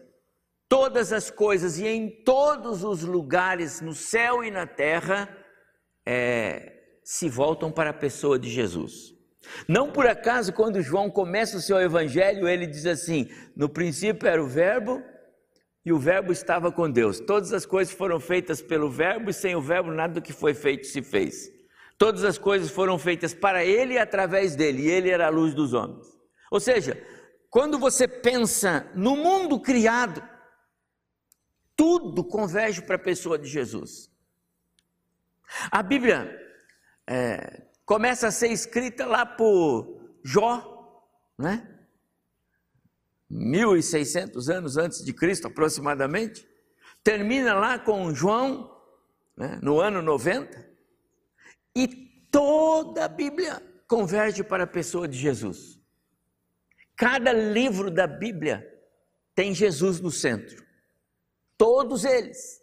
todas 0.69 1.13
as 1.13 1.29
coisas 1.29 1.77
e 1.77 1.87
em 1.87 2.09
todos 2.23 2.83
os 2.83 3.01
lugares, 3.03 3.81
no 3.81 3.93
céu 3.93 4.43
e 4.43 4.51
na 4.51 4.67
terra, 4.67 5.29
é, 6.05 6.73
se 7.03 7.29
voltam 7.29 7.71
para 7.71 7.91
a 7.91 7.93
pessoa 7.93 8.37
de 8.37 8.49
Jesus. 8.49 9.15
Não 9.67 9.91
por 9.91 10.05
acaso, 10.05 10.51
quando 10.51 10.81
João 10.81 11.09
começa 11.09 11.57
o 11.57 11.61
seu 11.61 11.79
evangelho, 11.79 12.47
ele 12.47 12.67
diz 12.67 12.85
assim: 12.85 13.29
no 13.55 13.69
princípio 13.69 14.27
era 14.27 14.43
o 14.43 14.47
Verbo 14.47 15.01
e 15.87 15.93
o 15.93 15.97
Verbo 15.97 16.33
estava 16.33 16.69
com 16.69 16.91
Deus. 16.91 17.17
Todas 17.17 17.53
as 17.53 17.65
coisas 17.65 17.93
foram 17.93 18.19
feitas 18.19 18.61
pelo 18.61 18.89
Verbo 18.89 19.29
e 19.29 19.33
sem 19.33 19.55
o 19.55 19.61
Verbo 19.61 19.89
nada 19.89 20.15
do 20.15 20.21
que 20.21 20.33
foi 20.33 20.53
feito 20.53 20.85
se 20.85 21.01
fez. 21.01 21.49
Todas 21.97 22.25
as 22.25 22.37
coisas 22.37 22.69
foram 22.69 22.99
feitas 22.99 23.33
para 23.33 23.63
ele 23.63 23.93
e 23.93 23.97
através 23.97 24.53
dele, 24.53 24.81
e 24.81 24.89
ele 24.89 25.09
era 25.09 25.27
a 25.27 25.29
luz 25.29 25.53
dos 25.53 25.73
homens. 25.73 26.05
Ou 26.51 26.59
seja, 26.59 27.01
quando 27.49 27.79
você 27.79 28.05
pensa 28.05 28.91
no 28.95 29.15
mundo 29.15 29.61
criado, 29.61 30.21
tudo 31.73 32.21
converge 32.21 32.81
para 32.81 32.97
a 32.97 32.99
pessoa 32.99 33.39
de 33.39 33.47
Jesus. 33.47 34.11
A 35.71 35.81
Bíblia 35.81 36.37
é, 37.07 37.63
começa 37.85 38.27
a 38.27 38.31
ser 38.31 38.49
escrita 38.49 39.05
lá 39.05 39.25
por 39.25 40.01
Jó, 40.21 41.01
né? 41.37 41.76
1600 43.29 44.49
anos 44.49 44.77
antes 44.77 45.03
de 45.03 45.13
Cristo, 45.13 45.47
aproximadamente. 45.47 46.47
Termina 47.03 47.53
lá 47.53 47.77
com 47.77 48.13
João, 48.13 48.75
né, 49.35 49.59
no 49.61 49.79
ano 49.79 50.01
90. 50.01 50.67
E 51.75 51.87
toda 52.31 53.05
a 53.05 53.07
Bíblia 53.07 53.61
converge 53.87 54.43
para 54.43 54.63
a 54.63 54.67
pessoa 54.67 55.07
de 55.07 55.17
Jesus. 55.17 55.79
Cada 56.95 57.31
livro 57.31 57.91
da 57.91 58.07
Bíblia 58.07 58.67
tem 59.35 59.53
Jesus 59.53 59.99
no 59.99 60.11
centro. 60.11 60.65
Todos 61.57 62.03
eles, 62.03 62.61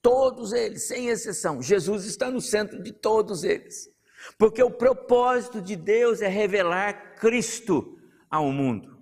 todos 0.00 0.52
eles, 0.52 0.86
sem 0.86 1.08
exceção, 1.08 1.60
Jesus 1.60 2.04
está 2.04 2.30
no 2.30 2.40
centro 2.40 2.82
de 2.82 2.92
todos 2.92 3.44
eles. 3.44 3.90
Porque 4.38 4.62
o 4.62 4.70
propósito 4.70 5.60
de 5.60 5.76
Deus 5.76 6.20
é 6.20 6.28
revelar 6.28 7.16
Cristo 7.16 7.98
ao 8.30 8.50
mundo. 8.50 8.95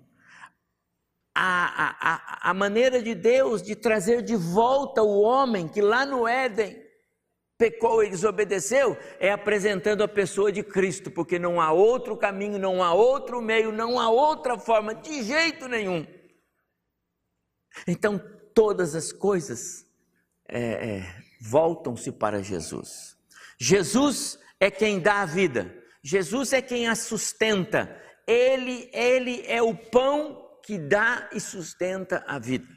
A, 1.37 1.97
a, 1.99 2.49
a, 2.49 2.53
maneira 2.53 3.01
de 3.01 3.13
Deus 3.13 3.61
de 3.61 3.75
trazer 3.75 4.21
de 4.21 4.37
volta 4.37 5.03
o 5.03 5.19
homem 5.19 5.67
que 5.67 5.81
lá 5.81 6.05
no 6.05 6.25
Éden 6.25 6.81
pecou 7.57 8.03
e 8.03 8.09
desobedeceu 8.09 8.97
é 9.19 9.31
apresentando 9.31 10.01
a 10.01 10.07
pessoa 10.07 10.51
de 10.51 10.63
Cristo, 10.63 11.11
porque 11.11 11.37
não 11.37 11.59
há 11.59 11.73
outro 11.73 12.15
caminho, 12.15 12.57
não 12.57 12.81
há 12.81 12.93
outro 12.93 13.41
meio, 13.41 13.71
não 13.71 13.99
há 13.99 14.09
outra 14.09 14.57
forma, 14.57 14.95
de 14.95 15.23
jeito 15.23 15.67
nenhum. 15.67 16.07
Então, 17.85 18.17
todas 18.53 18.95
as 18.95 19.11
coisas 19.11 19.85
é, 20.47 20.61
é, 20.61 21.15
voltam-se 21.41 22.11
para 22.11 22.41
Jesus. 22.41 23.17
Jesus 23.59 24.39
é 24.59 24.71
quem 24.71 24.99
dá 24.99 25.21
a 25.21 25.25
vida, 25.25 25.73
Jesus 26.03 26.53
é 26.53 26.61
quem 26.61 26.87
a 26.87 26.95
sustenta, 26.95 28.01
ele, 28.27 28.89
ele 28.93 29.43
é 29.45 29.61
o 29.61 29.75
pão 29.75 30.44
que 30.65 30.79
dá 30.79 31.29
e 31.31 31.39
sustenta 31.39 32.23
a 32.25 32.39
vida. 32.39 32.67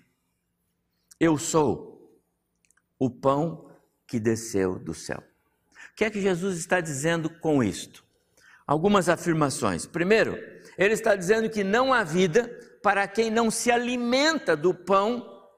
Eu 1.18 1.38
sou 1.38 2.20
o 2.98 3.08
pão 3.08 3.72
que 4.06 4.20
desceu 4.20 4.78
do 4.78 4.92
céu. 4.92 5.24
O 5.92 5.94
que 5.96 6.04
é 6.04 6.10
que 6.10 6.20
Jesus 6.20 6.58
está 6.58 6.82
dizendo 6.82 7.30
com 7.30 7.64
isto? 7.64 8.04
Algumas 8.66 9.08
afirmações. 9.08 9.86
Primeiro, 9.86 10.36
ele 10.76 10.92
está 10.92 11.16
dizendo 11.16 11.48
que 11.48 11.64
não 11.64 11.90
há 11.90 12.04
vida 12.04 12.46
para 12.82 13.08
quem 13.08 13.30
não 13.30 13.50
se 13.50 13.70
alimenta 13.70 14.54
do 14.54 14.74
pão 14.74 15.48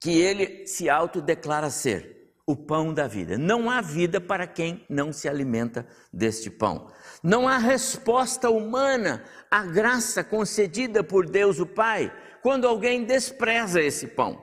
que 0.00 0.10
ele 0.10 0.66
se 0.66 0.90
autodeclara 0.90 1.70
ser. 1.70 2.21
O 2.46 2.56
pão 2.56 2.92
da 2.92 3.06
vida. 3.06 3.38
Não 3.38 3.70
há 3.70 3.80
vida 3.80 4.20
para 4.20 4.46
quem 4.46 4.84
não 4.88 5.12
se 5.12 5.28
alimenta 5.28 5.86
deste 6.12 6.50
pão. 6.50 6.90
Não 7.22 7.48
há 7.48 7.58
resposta 7.58 8.50
humana 8.50 9.24
à 9.50 9.64
graça 9.64 10.24
concedida 10.24 11.04
por 11.04 11.28
Deus 11.28 11.60
o 11.60 11.66
Pai 11.66 12.12
quando 12.42 12.66
alguém 12.66 13.04
despreza 13.04 13.80
esse 13.80 14.08
pão. 14.08 14.42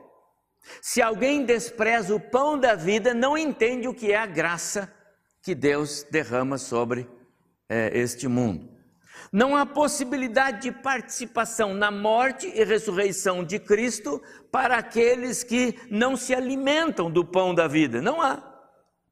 Se 0.82 1.02
alguém 1.02 1.46
despreza 1.46 2.16
o 2.16 2.20
pão 2.20 2.58
da 2.58 2.76
vida, 2.76 3.14
não 3.14 3.38
entende 3.38 3.88
o 3.88 3.94
que 3.94 4.12
é 4.12 4.18
a 4.18 4.26
graça 4.26 4.92
que 5.42 5.56
Deus 5.56 6.06
derrama 6.10 6.58
sobre 6.58 7.10
é, 7.68 7.98
este 7.98 8.28
mundo. 8.28 8.79
Não 9.32 9.56
há 9.56 9.66
possibilidade 9.66 10.62
de 10.64 10.72
participação 10.72 11.74
na 11.74 11.92
morte 11.92 12.48
e 12.48 12.64
ressurreição 12.64 13.44
de 13.44 13.60
Cristo 13.60 14.22
para 14.52 14.78
aqueles 14.78 15.44
que 15.44 15.78
não 15.90 16.16
se 16.16 16.34
alimentam 16.34 17.10
do 17.10 17.24
pão 17.24 17.54
da 17.54 17.68
vida. 17.68 18.02
Não 18.02 18.22
há. 18.22 18.44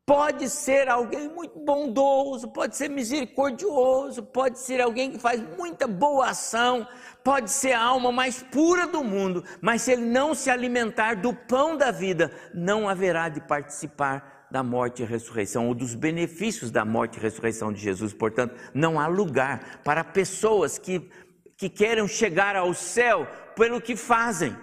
Pode 0.06 0.50
ser 0.50 0.88
alguém 0.88 1.28
muito 1.28 1.60
bondoso, 1.60 2.48
pode 2.48 2.78
ser 2.78 2.90
misericordioso, 2.90 4.24
pode 4.24 4.58
ser 4.58 4.80
alguém 4.80 5.12
que 5.12 5.20
faz 5.20 5.44
muita 5.58 5.86
boa 5.86 6.30
ação, 6.30 6.88
pode 7.26 7.52
ser 7.52 7.74
a 7.74 7.82
alma 7.82 8.10
mais 8.10 8.42
pura 8.42 8.88
do 8.88 9.04
mundo, 9.04 9.44
mas 9.60 9.82
se 9.82 9.92
ele 9.92 10.06
não 10.06 10.34
se 10.34 10.50
alimentar 10.50 11.16
do 11.16 11.34
pão 11.34 11.76
da 11.76 11.92
vida, 11.92 12.32
não 12.54 12.88
haverá 12.88 13.28
de 13.28 13.42
participar 13.42 14.37
da 14.52 14.64
morte 14.64 15.04
e 15.04 15.06
ressurreição 15.06 15.68
ou 15.68 15.76
dos 15.76 15.94
benefícios 15.96 16.72
da 16.72 16.86
morte 16.86 17.18
e 17.18 17.22
ressurreição 17.22 17.72
de 17.72 17.80
Jesus. 17.80 18.14
Portanto, 18.14 18.56
não 18.74 19.00
há 19.00 19.08
lugar 19.08 19.82
para 19.84 20.04
pessoas 20.04 20.78
que, 20.78 21.10
que 21.58 21.70
queiram 21.70 22.08
chegar 22.08 22.56
ao 22.56 22.74
céu 22.74 23.28
pelo 23.56 23.82
que 23.82 23.96
fazem. 23.96 24.56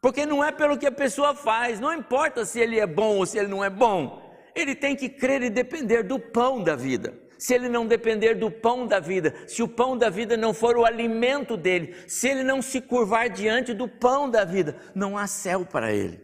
Porque 0.00 0.26
não 0.26 0.44
é 0.44 0.52
pelo 0.52 0.76
que 0.76 0.86
a 0.86 0.92
pessoa 0.92 1.34
faz, 1.34 1.80
não 1.80 1.92
importa 1.92 2.44
se 2.44 2.60
ele 2.60 2.78
é 2.78 2.86
bom 2.86 3.16
ou 3.16 3.26
se 3.26 3.38
ele 3.38 3.48
não 3.48 3.64
é 3.64 3.70
bom 3.70 4.24
ele 4.54 4.74
tem 4.74 4.94
que 4.94 5.08
crer 5.08 5.42
e 5.42 5.50
depender 5.50 6.02
do 6.04 6.18
pão 6.18 6.62
da 6.62 6.76
vida. 6.76 7.12
Se 7.36 7.52
ele 7.52 7.68
não 7.68 7.86
depender 7.86 8.34
do 8.34 8.50
pão 8.50 8.86
da 8.86 9.00
vida, 9.00 9.34
se 9.46 9.62
o 9.62 9.68
pão 9.68 9.98
da 9.98 10.08
vida 10.08 10.36
não 10.36 10.54
for 10.54 10.76
o 10.78 10.84
alimento 10.84 11.56
dele, 11.56 11.94
se 12.06 12.28
ele 12.28 12.44
não 12.44 12.62
se 12.62 12.80
curvar 12.80 13.28
diante 13.28 13.74
do 13.74 13.88
pão 13.88 14.30
da 14.30 14.44
vida, 14.44 14.76
não 14.94 15.18
há 15.18 15.26
céu 15.26 15.66
para 15.66 15.92
ele. 15.92 16.20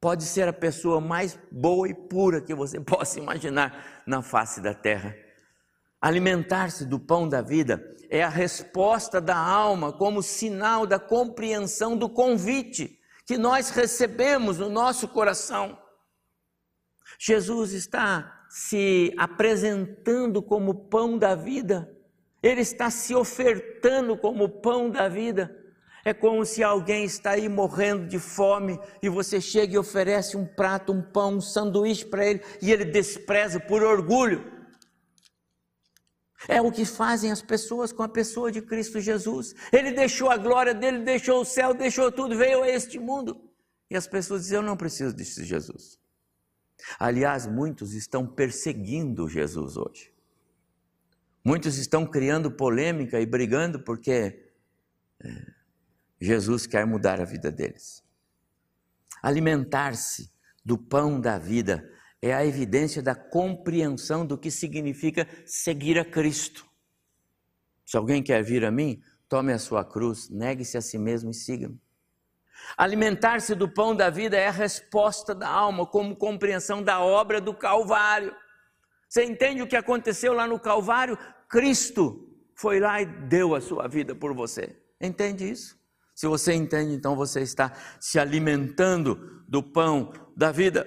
Pode 0.00 0.24
ser 0.24 0.46
a 0.46 0.52
pessoa 0.52 1.00
mais 1.00 1.38
boa 1.50 1.88
e 1.88 1.94
pura 1.94 2.40
que 2.40 2.54
você 2.54 2.78
possa 2.82 3.18
imaginar 3.18 4.02
na 4.06 4.22
face 4.22 4.60
da 4.60 4.72
terra. 4.72 5.14
Alimentar-se 6.00 6.84
do 6.84 6.98
pão 7.00 7.28
da 7.28 7.42
vida 7.42 7.82
é 8.08 8.22
a 8.22 8.28
resposta 8.28 9.20
da 9.20 9.36
alma 9.36 9.92
como 9.92 10.22
sinal 10.22 10.86
da 10.86 10.98
compreensão 10.98 11.96
do 11.96 12.08
convite 12.08 12.98
que 13.26 13.36
nós 13.36 13.70
recebemos 13.70 14.58
no 14.58 14.70
nosso 14.70 15.08
coração. 15.08 15.76
Jesus 17.18 17.72
está 17.72 18.46
se 18.48 19.12
apresentando 19.18 20.40
como 20.40 20.88
pão 20.88 21.18
da 21.18 21.34
vida, 21.34 21.94
ele 22.42 22.60
está 22.60 22.90
se 22.90 23.14
ofertando 23.14 24.16
como 24.16 24.48
pão 24.48 24.88
da 24.88 25.08
vida. 25.08 25.57
É 26.08 26.14
como 26.14 26.42
se 26.42 26.62
alguém 26.62 27.04
está 27.04 27.32
aí 27.32 27.50
morrendo 27.50 28.06
de 28.06 28.18
fome 28.18 28.80
e 29.02 29.10
você 29.10 29.42
chega 29.42 29.74
e 29.74 29.78
oferece 29.78 30.38
um 30.38 30.46
prato, 30.46 30.90
um 30.90 31.02
pão, 31.02 31.34
um 31.34 31.40
sanduíche 31.42 32.06
para 32.06 32.24
ele 32.26 32.40
e 32.62 32.72
ele 32.72 32.86
despreza 32.86 33.60
por 33.60 33.82
orgulho. 33.82 34.50
É 36.48 36.62
o 36.62 36.72
que 36.72 36.86
fazem 36.86 37.30
as 37.30 37.42
pessoas 37.42 37.92
com 37.92 38.02
a 38.02 38.08
pessoa 38.08 38.50
de 38.50 38.62
Cristo 38.62 38.98
Jesus. 39.02 39.54
Ele 39.70 39.92
deixou 39.92 40.30
a 40.30 40.38
glória 40.38 40.72
dele, 40.72 41.04
deixou 41.04 41.42
o 41.42 41.44
céu, 41.44 41.74
deixou 41.74 42.10
tudo, 42.10 42.38
veio 42.38 42.62
a 42.62 42.70
este 42.70 42.98
mundo. 42.98 43.38
E 43.90 43.94
as 43.94 44.06
pessoas 44.06 44.44
dizem: 44.44 44.56
Eu 44.56 44.62
não 44.62 44.78
preciso 44.78 45.14
desse 45.14 45.44
Jesus. 45.44 45.98
Aliás, 46.98 47.46
muitos 47.46 47.92
estão 47.92 48.26
perseguindo 48.26 49.28
Jesus 49.28 49.76
hoje. 49.76 50.10
Muitos 51.44 51.76
estão 51.76 52.06
criando 52.06 52.50
polêmica 52.50 53.20
e 53.20 53.26
brigando 53.26 53.78
porque 53.84 54.54
é, 55.22 55.57
Jesus 56.20 56.66
quer 56.66 56.86
mudar 56.86 57.20
a 57.20 57.24
vida 57.24 57.50
deles. 57.50 58.02
Alimentar-se 59.22 60.30
do 60.64 60.76
pão 60.76 61.20
da 61.20 61.38
vida 61.38 61.88
é 62.20 62.34
a 62.34 62.44
evidência 62.44 63.02
da 63.02 63.14
compreensão 63.14 64.26
do 64.26 64.36
que 64.36 64.50
significa 64.50 65.28
seguir 65.46 65.98
a 65.98 66.04
Cristo. 66.04 66.66
Se 67.86 67.96
alguém 67.96 68.22
quer 68.22 68.42
vir 68.42 68.64
a 68.64 68.70
mim, 68.70 69.00
tome 69.28 69.52
a 69.52 69.58
sua 69.58 69.84
cruz, 69.84 70.28
negue-se 70.28 70.76
a 70.76 70.80
si 70.80 70.98
mesmo 70.98 71.30
e 71.30 71.34
siga-me. 71.34 71.80
Alimentar-se 72.76 73.54
do 73.54 73.68
pão 73.68 73.94
da 73.94 74.10
vida 74.10 74.36
é 74.36 74.48
a 74.48 74.52
resposta 74.52 75.34
da 75.34 75.48
alma, 75.48 75.86
como 75.86 76.16
compreensão 76.16 76.82
da 76.82 77.00
obra 77.00 77.40
do 77.40 77.54
Calvário. 77.54 78.34
Você 79.08 79.24
entende 79.24 79.62
o 79.62 79.66
que 79.66 79.76
aconteceu 79.76 80.32
lá 80.32 80.46
no 80.46 80.58
Calvário? 80.58 81.16
Cristo 81.48 82.28
foi 82.54 82.80
lá 82.80 83.00
e 83.00 83.06
deu 83.06 83.54
a 83.54 83.60
sua 83.60 83.88
vida 83.88 84.14
por 84.14 84.34
você. 84.34 84.76
Entende 85.00 85.48
isso? 85.48 85.78
Se 86.18 86.26
você 86.26 86.52
entende, 86.52 86.94
então 86.94 87.14
você 87.14 87.42
está 87.42 87.72
se 88.00 88.18
alimentando 88.18 89.44
do 89.46 89.62
pão 89.62 90.12
da 90.36 90.50
vida. 90.50 90.84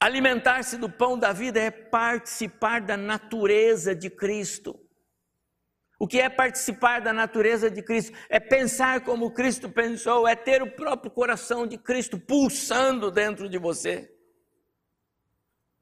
Alimentar-se 0.00 0.78
do 0.78 0.88
pão 0.88 1.18
da 1.18 1.30
vida 1.30 1.60
é 1.60 1.70
participar 1.70 2.80
da 2.80 2.96
natureza 2.96 3.94
de 3.94 4.08
Cristo. 4.08 4.74
O 6.00 6.08
que 6.08 6.18
é 6.18 6.30
participar 6.30 7.02
da 7.02 7.12
natureza 7.12 7.70
de 7.70 7.82
Cristo? 7.82 8.16
É 8.30 8.40
pensar 8.40 9.04
como 9.04 9.34
Cristo 9.34 9.68
pensou, 9.68 10.26
é 10.26 10.34
ter 10.34 10.62
o 10.62 10.74
próprio 10.74 11.10
coração 11.10 11.66
de 11.66 11.76
Cristo 11.76 12.18
pulsando 12.18 13.10
dentro 13.10 13.50
de 13.50 13.58
você. 13.58 14.10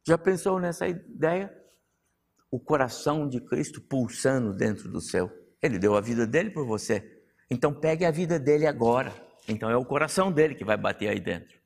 Já 0.05 0.19
pensou 0.19 0.59
nessa 0.59 0.89
ideia? 0.89 1.49
O 2.51 2.59
coração 2.59 3.29
de 3.29 3.41
Cristo 3.41 3.81
pulsando 3.81 4.53
dentro 4.53 4.91
do 4.91 5.01
céu. 5.01 5.31
Ele 5.63 5.79
deu 5.79 5.95
a 5.95 6.01
vida 6.01 6.27
dele 6.27 6.51
por 6.51 6.67
você. 6.67 7.14
Então 7.51 7.73
pegue 7.73 8.05
a 8.05 8.11
vida 8.11 8.39
dele 8.39 8.67
agora. 8.67 9.13
Então 9.49 9.71
é 9.71 9.77
o 9.77 9.85
coração 9.85 10.33
dele 10.33 10.55
que 10.55 10.65
vai 10.65 10.77
bater 10.77 11.09
aí 11.09 11.21
dentro. 11.21 11.59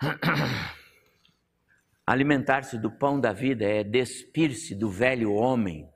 Alimentar-se 2.06 2.78
do 2.78 2.90
pão 2.90 3.20
da 3.20 3.32
vida 3.32 3.64
é 3.64 3.84
despir-se 3.84 4.74
do 4.74 4.90
velho 4.90 5.32
homem 5.32 5.88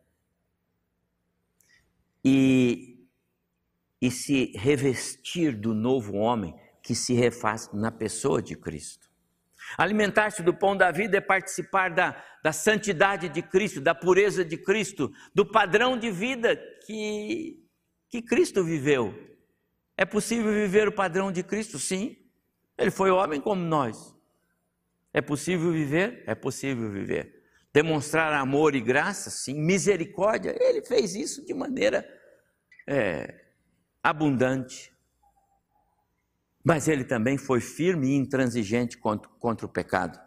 e, 2.25 3.07
e 4.01 4.11
se 4.11 4.53
revestir 4.57 5.57
do 5.57 5.75
novo 5.75 6.15
homem 6.17 6.55
que 6.83 6.95
se 6.95 7.15
refaz 7.15 7.73
na 7.73 7.91
pessoa 7.91 8.41
de 8.41 8.57
Cristo. 8.57 9.06
Alimentar-se 9.77 10.43
do 10.43 10.55
pão 10.55 10.77
da 10.77 10.91
vida 10.91 11.17
é 11.17 11.21
participar 11.21 11.91
da, 11.91 12.23
da 12.43 12.53
santidade 12.53 13.29
de 13.29 13.43
Cristo, 13.43 13.81
da 13.81 13.95
pureza 13.95 14.45
de 14.45 14.57
Cristo, 14.57 15.13
do 15.35 15.45
padrão 15.45 15.99
de 15.99 16.11
vida 16.11 16.57
que, 16.87 17.63
que 18.09 18.23
Cristo 18.23 18.65
viveu. 18.65 19.15
É 19.97 20.05
possível 20.05 20.53
viver 20.53 20.89
o 20.89 20.93
padrão 20.93 21.33
de 21.33 21.43
Cristo? 21.43 21.79
Sim. 21.79 22.17
Ele 22.79 22.91
foi 22.91 23.11
homem 23.11 23.41
como 23.41 23.63
nós. 23.63 24.15
É 25.13 25.21
possível 25.21 25.73
viver? 25.73 26.23
É 26.27 26.35
possível 26.35 26.91
viver. 26.91 27.43
Demonstrar 27.73 28.33
amor 28.35 28.75
e 28.75 28.81
graça? 28.81 29.31
Sim. 29.31 29.55
Misericórdia? 29.55 30.55
Ele 30.61 30.83
fez 30.83 31.15
isso 31.15 31.45
de 31.45 31.55
maneira 31.55 32.07
é, 32.87 33.47
abundante. 34.03 34.96
Mas 36.67 36.89
ele 36.89 37.05
também 37.05 37.39
foi 37.39 37.61
firme 37.61 38.09
e 38.09 38.17
intransigente 38.17 38.99
contra, 38.99 39.31
contra 39.39 39.65
o 39.65 39.69
pecado. 39.69 40.19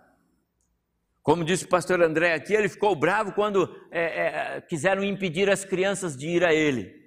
Como 1.22 1.44
disse 1.44 1.66
o 1.66 1.68
pastor 1.68 2.02
André 2.02 2.34
aqui, 2.34 2.54
ele 2.54 2.70
ficou 2.70 2.96
bravo 2.96 3.34
quando 3.34 3.70
é, 3.92 4.56
é, 4.56 4.62
quiseram 4.62 5.04
impedir 5.04 5.50
as 5.50 5.66
crianças 5.66 6.16
de 6.16 6.30
ir 6.30 6.46
a 6.46 6.54
ele. 6.54 6.98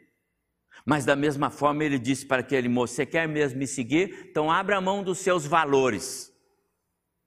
Mas 0.85 1.07
da 1.07 1.17
mesma 1.17 1.49
forma 1.49 1.83
ele 1.83 1.99
disse 1.99 2.27
para 2.27 2.43
aquele 2.43 2.69
moço: 2.69 2.95
Você 2.95 3.07
quer 3.07 3.27
mesmo 3.27 3.59
me 3.59 3.67
seguir? 3.67 4.27
Então 4.31 4.51
abra 4.51 4.83
mão 4.83 5.03
dos 5.03 5.21
seus 5.21 5.47
valores. 5.47 6.31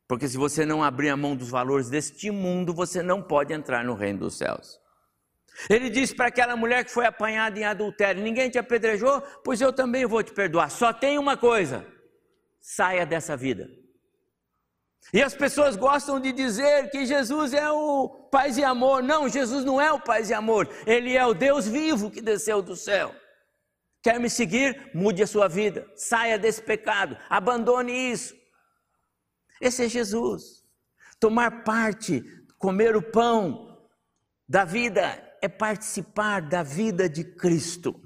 Porque 0.08 0.28
se 0.28 0.38
você 0.38 0.64
não 0.64 0.84
abrir 0.84 1.10
a 1.10 1.18
mão 1.18 1.36
dos 1.36 1.50
valores 1.50 1.90
deste 1.90 2.30
mundo, 2.30 2.72
você 2.72 3.02
não 3.02 3.20
pode 3.20 3.52
entrar 3.52 3.84
no 3.84 3.96
reino 3.96 4.20
dos 4.20 4.38
céus. 4.38 4.80
Ele 5.68 5.90
disse 5.90 6.14
para 6.14 6.28
aquela 6.28 6.56
mulher 6.56 6.86
que 6.86 6.92
foi 6.92 7.08
apanhada 7.08 7.58
em 7.58 7.64
adultério: 7.64 8.22
Ninguém 8.22 8.48
te 8.48 8.60
apedrejou? 8.60 9.22
Pois 9.44 9.60
eu 9.60 9.74
também 9.74 10.06
vou 10.06 10.22
te 10.22 10.32
perdoar. 10.32 10.70
Só 10.70 10.94
tem 10.94 11.18
uma 11.18 11.36
coisa: 11.36 11.95
saia 12.66 13.06
dessa 13.06 13.38
vida. 13.38 13.70
E 15.14 15.22
as 15.22 15.36
pessoas 15.36 15.76
gostam 15.76 16.20
de 16.20 16.32
dizer 16.32 16.90
que 16.90 17.06
Jesus 17.06 17.54
é 17.54 17.70
o 17.70 18.10
paz 18.32 18.58
e 18.58 18.64
amor. 18.64 19.04
Não, 19.04 19.30
Jesus 19.30 19.64
não 19.64 19.80
é 19.80 19.92
o 19.94 20.02
paz 20.02 20.32
e 20.32 20.34
amor. 20.34 20.68
Ele 20.88 21.16
é 21.16 21.24
o 21.24 21.36
Deus 21.36 21.68
vivo 21.68 22.10
que 22.10 22.22
desceu 22.22 22.64
do 22.64 22.76
céu. 22.76 23.16
Quer 24.02 24.20
me 24.20 24.32
seguir? 24.32 24.90
Mude 24.96 25.22
a 25.22 25.28
sua 25.28 25.48
vida. 25.48 25.88
Saia 25.96 26.40
desse 26.40 26.62
pecado. 26.62 27.16
Abandone 27.30 27.94
isso. 28.12 28.34
Esse 29.62 29.86
é 29.86 29.88
Jesus. 29.88 30.66
Tomar 31.20 31.64
parte, 31.64 32.24
comer 32.58 32.96
o 32.96 33.12
pão 33.12 33.80
da 34.50 34.66
vida 34.66 35.24
é 35.40 35.48
participar 35.48 36.42
da 36.42 36.64
vida 36.64 37.08
de 37.08 37.24
Cristo. 37.24 38.05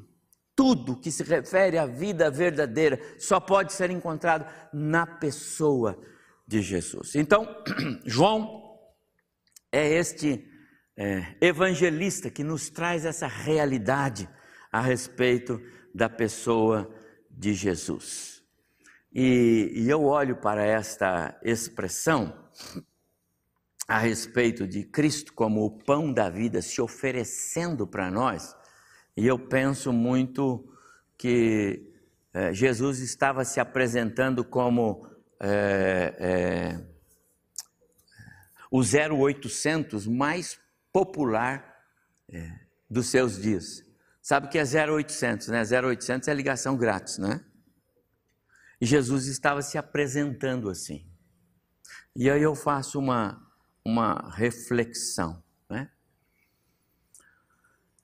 Tudo 0.59 0.99
que 0.99 1.09
se 1.09 1.23
refere 1.23 1.77
à 1.77 1.85
vida 1.85 2.29
verdadeira 2.29 2.99
só 3.17 3.39
pode 3.39 3.71
ser 3.71 3.89
encontrado 3.89 4.45
na 4.73 5.07
pessoa 5.07 5.97
de 6.45 6.61
Jesus. 6.61 7.15
Então, 7.15 7.47
João 8.03 8.77
é 9.71 9.87
este 9.93 10.45
é, 10.97 11.37
evangelista 11.39 12.29
que 12.29 12.43
nos 12.43 12.69
traz 12.69 13.05
essa 13.05 13.25
realidade 13.25 14.27
a 14.69 14.81
respeito 14.81 15.61
da 15.95 16.09
pessoa 16.09 16.93
de 17.31 17.53
Jesus. 17.53 18.43
E, 19.13 19.71
e 19.73 19.89
eu 19.89 20.03
olho 20.03 20.41
para 20.41 20.65
esta 20.65 21.39
expressão 21.41 22.37
a 23.87 23.97
respeito 23.97 24.67
de 24.67 24.83
Cristo 24.83 25.31
como 25.31 25.63
o 25.63 25.71
pão 25.85 26.11
da 26.11 26.29
vida 26.29 26.61
se 26.61 26.81
oferecendo 26.81 27.87
para 27.87 28.11
nós, 28.11 28.53
e 29.19 29.27
eu 29.27 29.37
penso 29.37 29.91
muito 29.91 30.65
que 31.17 31.85
é, 32.33 32.53
Jesus 32.53 32.99
estava 32.99 33.43
se 33.43 33.59
apresentando 33.59 34.45
como 34.45 35.05
é, 35.41 36.15
é, 36.17 36.87
o 38.71 38.79
0800 38.79 40.07
mais 40.07 40.57
popular 40.93 41.67
dos 42.89 43.07
seus 43.07 43.41
dias. 43.41 43.83
Sabe 44.21 44.47
o 44.47 44.49
que 44.49 44.57
é 44.57 44.63
0800, 44.63 45.49
né? 45.49 45.63
0800 45.63 46.29
é 46.29 46.33
ligação 46.33 46.77
grátis, 46.77 47.17
né? 47.17 47.43
E 48.79 48.85
Jesus 48.85 49.27
estava 49.27 49.61
se 49.61 49.77
apresentando 49.77 50.69
assim. 50.69 51.05
E 52.15 52.29
aí 52.29 52.41
eu 52.41 52.55
faço 52.55 52.99
uma, 52.99 53.45
uma 53.83 54.31
reflexão, 54.33 55.43
né? 55.69 55.91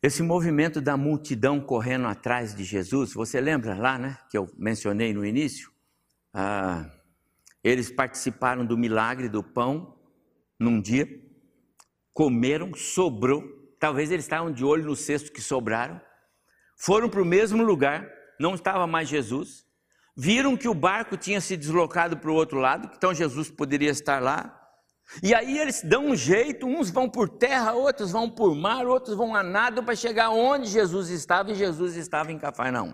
Esse 0.05 0.21
movimento 0.21 0.79
da 0.79 0.95
multidão 0.95 1.59
correndo 1.59 2.05
atrás 2.05 2.53
de 2.53 2.63
Jesus, 2.63 3.11
você 3.11 3.41
lembra 3.41 3.73
lá, 3.73 3.97
né? 3.97 4.15
Que 4.29 4.37
eu 4.37 4.47
mencionei 4.55 5.11
no 5.11 5.25
início? 5.25 5.71
Ah, 6.31 6.87
eles 7.63 7.89
participaram 7.89 8.63
do 8.63 8.77
milagre 8.77 9.27
do 9.27 9.41
pão 9.41 9.97
num 10.59 10.79
dia, 10.79 11.09
comeram, 12.13 12.71
sobrou. 12.75 13.43
Talvez 13.79 14.11
eles 14.11 14.25
estavam 14.25 14.51
de 14.51 14.63
olho 14.63 14.85
no 14.85 14.95
cesto 14.95 15.31
que 15.31 15.41
sobraram. 15.41 15.99
Foram 16.77 17.09
para 17.09 17.23
o 17.23 17.25
mesmo 17.25 17.63
lugar, 17.63 18.07
não 18.39 18.53
estava 18.53 18.85
mais 18.85 19.09
Jesus. 19.09 19.65
Viram 20.15 20.55
que 20.55 20.67
o 20.67 20.75
barco 20.75 21.17
tinha 21.17 21.41
se 21.41 21.57
deslocado 21.57 22.15
para 22.15 22.29
o 22.29 22.35
outro 22.35 22.59
lado, 22.59 22.91
então 22.95 23.11
Jesus 23.11 23.49
poderia 23.49 23.89
estar 23.89 24.21
lá. 24.21 24.64
E 25.21 25.33
aí 25.33 25.59
eles 25.59 25.81
dão 25.83 26.07
um 26.07 26.15
jeito, 26.15 26.65
uns 26.65 26.89
vão 26.89 27.09
por 27.09 27.29
terra, 27.29 27.73
outros 27.73 28.11
vão 28.11 28.29
por 28.29 28.55
mar, 28.55 28.85
outros 28.85 29.15
vão 29.15 29.35
a 29.35 29.43
nado 29.43 29.83
para 29.83 29.95
chegar 29.95 30.29
onde 30.29 30.67
Jesus 30.67 31.09
estava, 31.09 31.51
e 31.51 31.55
Jesus 31.55 31.95
estava 31.95 32.31
em 32.31 32.39
Cafarnaum. 32.39 32.93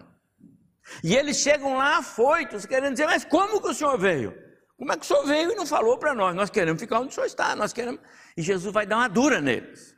E 1.04 1.16
eles 1.16 1.38
chegam 1.38 1.78
lá 1.78 1.98
afoitos, 1.98 2.66
querendo 2.66 2.94
dizer, 2.94 3.06
mas 3.06 3.24
como 3.24 3.62
que 3.62 3.70
o 3.70 3.74
senhor 3.74 3.98
veio? 3.98 4.36
Como 4.78 4.92
é 4.92 4.98
que 4.98 5.04
o 5.04 5.08
senhor 5.08 5.26
veio 5.26 5.52
e 5.52 5.56
não 5.56 5.66
falou 5.66 5.98
para 5.98 6.14
nós? 6.14 6.36
Nós 6.36 6.50
queremos 6.50 6.82
ficar 6.82 7.00
onde 7.00 7.10
o 7.10 7.14
senhor 7.14 7.28
está, 7.28 7.56
nós 7.56 7.72
queremos. 7.72 8.02
E 8.36 8.42
Jesus 8.42 8.74
vai 8.74 8.86
dar 8.86 8.98
uma 8.98 9.08
dura 9.08 9.40
neles. 9.40 9.96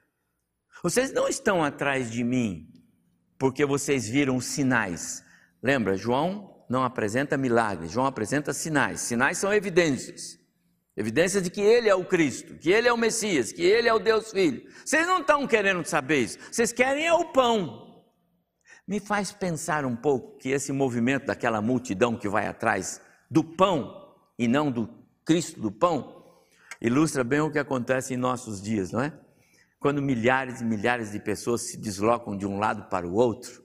Vocês 0.84 1.12
não 1.13 1.28
estão 1.28 1.63
atrás 1.63 2.12
de 2.12 2.23
mim 2.23 2.67
porque 3.39 3.65
vocês 3.65 4.08
viram 4.08 4.39
sinais. 4.39 5.23
Lembra, 5.62 5.95
João 5.95 6.65
não 6.69 6.84
apresenta 6.84 7.38
milagres, 7.38 7.91
João 7.91 8.06
apresenta 8.06 8.54
sinais. 8.54 9.02
Sinais 9.02 9.38
são 9.38 9.54
evidências. 9.54 10.42
Evidências 10.95 11.41
de 11.41 11.49
que 11.49 11.62
ele 11.62 11.89
é 11.89 11.95
o 11.95 12.06
Cristo, 12.06 12.56
que 12.56 12.71
ele 12.71 12.88
é 12.88 12.93
o 12.93 12.97
Messias, 12.97 13.51
que 13.51 13.63
ele 13.63 13.88
é 13.88 13.93
o 13.93 13.99
Deus 13.99 14.32
Filho. 14.32 14.63
Vocês 14.86 15.08
não 15.08 15.21
estão 15.21 15.47
querendo 15.47 15.84
saber 15.86 16.19
isso. 16.19 16.38
Vocês 16.51 16.71
querem 16.71 17.08
é 17.08 17.13
o 17.13 17.32
pão. 17.32 18.03
Me 18.88 18.99
faz 18.99 19.32
pensar 19.32 19.86
um 19.86 19.95
pouco 19.95 20.38
que 20.38 20.49
esse 20.49 20.71
movimento 20.71 21.25
daquela 21.25 21.62
multidão 21.62 22.15
que 22.15 22.29
vai 22.29 22.45
atrás 22.45 23.01
do 23.29 23.43
pão 23.43 24.13
e 24.38 24.47
não 24.47 24.71
do 24.71 24.88
Cristo 25.25 25.60
do 25.60 25.71
pão, 25.71 26.23
ilustra 26.82 27.23
bem 27.23 27.39
o 27.39 27.51
que 27.51 27.58
acontece 27.58 28.13
em 28.13 28.17
nossos 28.17 28.62
dias, 28.62 28.91
não 28.91 29.01
é? 29.01 29.17
Quando 29.79 30.01
milhares 30.01 30.62
e 30.62 30.65
milhares 30.65 31.12
de 31.12 31.19
pessoas 31.19 31.62
se 31.62 31.77
deslocam 31.77 32.38
de 32.38 32.45
um 32.45 32.60
lado 32.60 32.89
para 32.89 33.08
o 33.08 33.13
outro, 33.13 33.63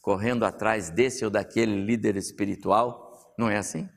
correndo 0.00 0.44
atrás 0.44 0.90
desse 0.90 1.24
ou 1.24 1.30
daquele 1.30 1.84
líder 1.84 2.16
espiritual, 2.16 3.34
não 3.38 3.48
é 3.48 3.56
assim? 3.56 3.88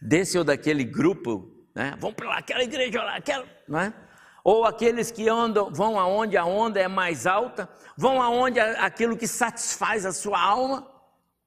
Desse 0.00 0.36
ou 0.36 0.44
daquele 0.44 0.84
grupo, 0.84 1.57
né? 1.78 1.94
Vão 2.00 2.12
para 2.12 2.28
lá, 2.28 2.38
aquela 2.38 2.64
igreja 2.64 3.00
lá, 3.04 3.14
aquela, 3.14 3.46
é? 3.46 3.92
Ou 4.42 4.64
aqueles 4.64 5.12
que 5.12 5.28
andam, 5.28 5.72
vão 5.72 5.96
aonde 5.98 6.36
a 6.36 6.44
onda 6.44 6.80
é 6.80 6.88
mais 6.88 7.24
alta, 7.24 7.68
vão 7.96 8.20
aonde 8.20 8.58
aquilo 8.58 9.16
que 9.16 9.28
satisfaz 9.28 10.04
a 10.04 10.12
sua 10.12 10.40
alma, 10.40 10.90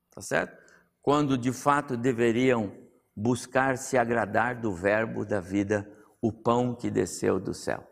tá 0.09 0.21
certo? 0.21 0.57
Quando 1.01 1.37
de 1.37 1.51
fato 1.51 1.97
deveriam 1.97 2.73
buscar 3.13 3.77
se 3.77 3.97
agradar 3.97 4.55
do 4.55 4.73
Verbo 4.73 5.25
da 5.25 5.41
vida, 5.41 5.91
o 6.21 6.31
pão 6.31 6.73
que 6.73 6.89
desceu 6.89 7.37
do 7.37 7.53
céu. 7.53 7.85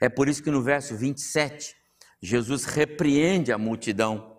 É 0.00 0.08
por 0.08 0.28
isso 0.28 0.42
que 0.42 0.52
no 0.52 0.62
verso 0.62 0.96
27, 0.96 1.74
Jesus 2.22 2.64
repreende 2.64 3.50
a 3.50 3.58
multidão, 3.58 4.38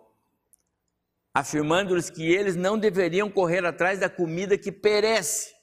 afirmando-lhes 1.33 2.09
que 2.09 2.23
eles 2.23 2.55
não 2.55 2.77
deveriam 2.77 3.29
correr 3.29 3.65
atrás 3.65 3.99
da 3.99 4.09
comida 4.09 4.57
que 4.57 4.71
perece, 4.71 5.54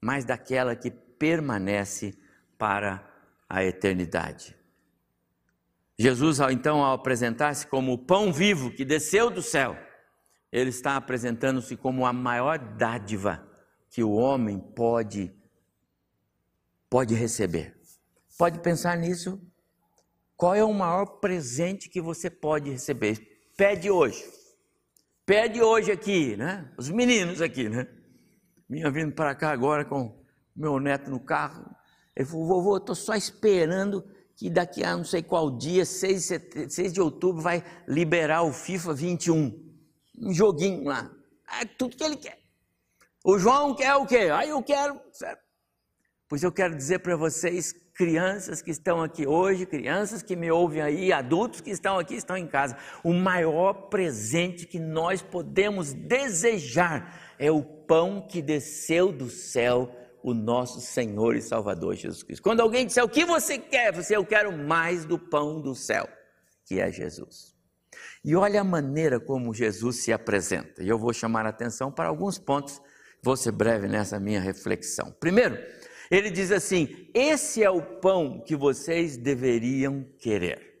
mas 0.00 0.24
daquela 0.24 0.76
que 0.76 0.90
permanece 0.90 2.16
para 2.58 3.04
a 3.48 3.64
eternidade. 3.64 4.56
Jesus, 5.98 6.38
então, 6.50 6.82
ao 6.82 6.94
apresentar-se 6.94 7.66
como 7.66 7.92
o 7.92 7.98
pão 7.98 8.32
vivo 8.32 8.70
que 8.70 8.84
desceu 8.84 9.30
do 9.30 9.40
céu, 9.40 9.76
ele 10.52 10.70
está 10.70 10.96
apresentando-se 10.96 11.76
como 11.76 12.06
a 12.06 12.12
maior 12.12 12.58
dádiva 12.58 13.46
que 13.90 14.02
o 14.02 14.12
homem 14.12 14.58
pode 14.58 15.34
pode 16.88 17.14
receber. 17.14 17.76
Pode 18.38 18.60
pensar 18.60 18.96
nisso? 18.96 19.40
Qual 20.36 20.54
é 20.54 20.62
o 20.62 20.72
maior 20.72 21.06
presente 21.18 21.88
que 21.88 22.00
você 22.00 22.28
pode 22.28 22.70
receber? 22.70 23.18
Pede 23.56 23.90
hoje. 23.90 24.22
Pede 25.24 25.62
hoje 25.62 25.90
aqui, 25.90 26.36
né? 26.36 26.70
Os 26.76 26.90
meninos 26.90 27.40
aqui, 27.40 27.68
né? 27.68 27.88
Vinha 28.68 28.90
vindo 28.90 29.12
para 29.12 29.34
cá 29.34 29.50
agora 29.50 29.84
com 29.84 30.24
meu 30.54 30.80
neto 30.80 31.10
no 31.10 31.20
carro. 31.20 31.64
Ele 32.14 32.26
falou, 32.26 32.46
vovô, 32.46 32.76
estou 32.78 32.94
só 32.94 33.14
esperando 33.14 34.04
que 34.34 34.50
daqui 34.50 34.82
a 34.84 34.96
não 34.96 35.04
sei 35.04 35.22
qual 35.22 35.56
dia, 35.56 35.84
6, 35.84 36.30
6 36.68 36.92
de 36.92 37.00
outubro, 37.00 37.40
vai 37.40 37.64
liberar 37.86 38.42
o 38.42 38.52
FIFA 38.52 38.94
21 38.94 39.66
um 40.18 40.32
joguinho 40.32 40.84
lá. 40.84 41.10
É 41.60 41.64
tudo 41.64 41.96
que 41.96 42.04
ele 42.04 42.16
quer. 42.16 42.38
O 43.24 43.38
João 43.38 43.74
quer 43.74 43.94
o 43.94 44.06
quê? 44.06 44.28
Aí 44.32 44.48
eu 44.50 44.62
quero. 44.62 45.00
Pois 46.28 46.42
eu 46.42 46.50
quero 46.50 46.74
dizer 46.74 47.00
para 47.00 47.16
vocês, 47.16 47.72
crianças 47.94 48.60
que 48.60 48.70
estão 48.70 49.02
aqui 49.02 49.26
hoje, 49.26 49.64
crianças 49.64 50.22
que 50.22 50.34
me 50.34 50.50
ouvem 50.50 50.82
aí, 50.82 51.12
adultos 51.12 51.60
que 51.60 51.70
estão 51.70 51.98
aqui, 51.98 52.14
estão 52.14 52.36
em 52.36 52.46
casa, 52.46 52.76
o 53.04 53.12
maior 53.12 53.88
presente 53.88 54.66
que 54.66 54.78
nós 54.78 55.22
podemos 55.22 55.92
desejar 55.92 57.25
é 57.38 57.50
o 57.50 57.62
pão 57.62 58.26
que 58.26 58.42
desceu 58.42 59.12
do 59.12 59.28
céu, 59.28 59.94
o 60.22 60.34
nosso 60.34 60.80
Senhor 60.80 61.36
e 61.36 61.42
Salvador 61.42 61.94
Jesus 61.94 62.22
Cristo. 62.22 62.42
Quando 62.42 62.60
alguém 62.60 62.86
disser 62.86 63.04
o 63.04 63.08
que 63.08 63.24
você 63.24 63.58
quer, 63.58 63.92
você 63.92 64.16
eu 64.16 64.24
quero 64.24 64.52
mais 64.52 65.04
do 65.04 65.18
pão 65.18 65.60
do 65.60 65.74
céu, 65.74 66.08
que 66.64 66.80
é 66.80 66.90
Jesus. 66.90 67.54
E 68.24 68.34
olha 68.34 68.60
a 68.60 68.64
maneira 68.64 69.20
como 69.20 69.54
Jesus 69.54 70.02
se 70.02 70.12
apresenta. 70.12 70.82
E 70.82 70.88
eu 70.88 70.98
vou 70.98 71.12
chamar 71.12 71.46
a 71.46 71.50
atenção 71.50 71.92
para 71.92 72.08
alguns 72.08 72.38
pontos. 72.38 72.80
Vou 73.22 73.36
ser 73.36 73.52
breve 73.52 73.86
nessa 73.86 74.18
minha 74.18 74.40
reflexão. 74.40 75.14
Primeiro, 75.20 75.56
ele 76.10 76.30
diz 76.30 76.50
assim: 76.50 77.08
Esse 77.14 77.62
é 77.62 77.70
o 77.70 77.80
pão 77.80 78.42
que 78.44 78.56
vocês 78.56 79.16
deveriam 79.16 80.04
querer. 80.18 80.74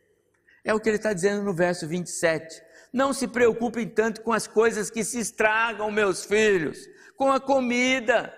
É 0.64 0.74
o 0.74 0.80
que 0.80 0.88
ele 0.88 0.96
está 0.96 1.12
dizendo 1.12 1.44
no 1.44 1.54
verso 1.54 1.86
27. 1.86 2.65
Não 2.92 3.12
se 3.12 3.28
preocupem 3.28 3.88
tanto 3.88 4.22
com 4.22 4.32
as 4.32 4.46
coisas 4.46 4.90
que 4.90 5.04
se 5.04 5.18
estragam, 5.18 5.90
meus 5.90 6.24
filhos, 6.24 6.78
com 7.16 7.30
a 7.30 7.40
comida, 7.40 8.32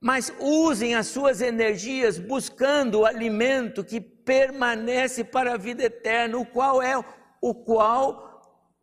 mas 0.00 0.32
usem 0.38 0.94
as 0.94 1.08
suas 1.08 1.40
energias 1.40 2.18
buscando 2.18 3.00
o 3.00 3.06
alimento 3.06 3.84
que 3.84 4.00
permanece 4.00 5.22
para 5.24 5.54
a 5.54 5.58
vida 5.58 5.84
eterna, 5.84 6.38
o 6.38 6.46
qual 6.46 6.82
é 6.82 6.96
o 7.42 7.54
qual 7.54 8.30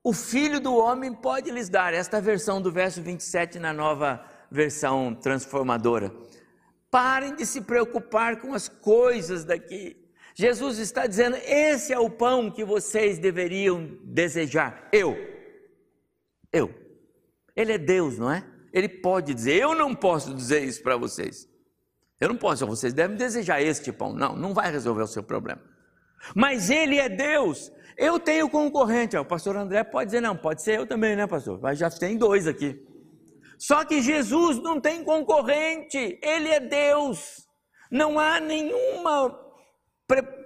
o 0.04 0.14
Filho 0.14 0.60
do 0.60 0.76
Homem 0.76 1.14
pode 1.14 1.52
lhes 1.52 1.70
dar. 1.70 1.94
Esta 1.94 2.22
versão 2.22 2.62
do 2.62 2.72
verso 2.72 3.02
27 3.02 3.60
na 3.60 3.74
nova 3.74 4.24
versão 4.50 5.14
transformadora. 5.14 6.14
Parem 6.90 7.36
de 7.36 7.46
se 7.46 7.62
preocupar 7.62 8.40
com 8.40 8.54
as 8.54 8.70
coisas 8.70 9.44
daqui. 9.44 10.07
Jesus 10.38 10.78
está 10.78 11.08
dizendo: 11.08 11.36
esse 11.38 11.92
é 11.92 11.98
o 11.98 12.10
pão 12.10 12.52
que 12.52 12.64
vocês 12.64 13.18
deveriam 13.18 13.98
desejar. 14.04 14.88
Eu. 14.94 15.18
Eu. 16.54 16.74
Ele 17.56 17.74
é 17.74 17.78
Deus, 17.78 18.20
não 18.20 18.32
é? 18.32 18.46
Ele 18.72 18.88
pode 18.88 19.34
dizer: 19.34 19.56
eu 19.56 19.74
não 19.74 19.96
posso 19.96 20.36
dizer 20.36 20.64
isso 20.64 20.84
para 20.84 20.96
vocês. 20.96 21.50
Eu 22.20 22.30
não 22.30 22.38
posso, 22.38 22.66
vocês 22.68 22.94
devem 22.94 23.18
desejar 23.18 23.62
este 23.62 23.92
pão. 23.92 24.14
Não, 24.14 24.36
não 24.36 24.54
vai 24.54 24.72
resolver 24.72 25.02
o 25.02 25.08
seu 25.08 25.24
problema. 25.24 25.62
Mas 26.36 26.70
Ele 26.70 26.98
é 26.98 27.10
Deus, 27.10 27.72
eu 27.96 28.20
tenho 28.20 28.50
concorrente, 28.50 29.16
ó, 29.16 29.22
o 29.22 29.26
pastor 29.26 29.56
André 29.56 29.84
pode 29.84 30.08
dizer, 30.08 30.22
não, 30.22 30.36
pode 30.36 30.62
ser 30.62 30.80
eu 30.80 30.86
também, 30.88 31.16
né, 31.16 31.28
pastor? 31.28 31.60
Mas 31.62 31.78
já 31.80 31.90
tem 31.90 32.18
dois 32.18 32.48
aqui. 32.48 32.80
Só 33.58 33.86
que 33.86 34.02
Jesus 34.02 34.62
não 34.62 34.80
tem 34.80 35.04
concorrente, 35.04 36.20
ele 36.22 36.50
é 36.50 36.60
Deus. 36.60 37.48
Não 37.92 38.20
há 38.20 38.40
nenhuma 38.40 39.47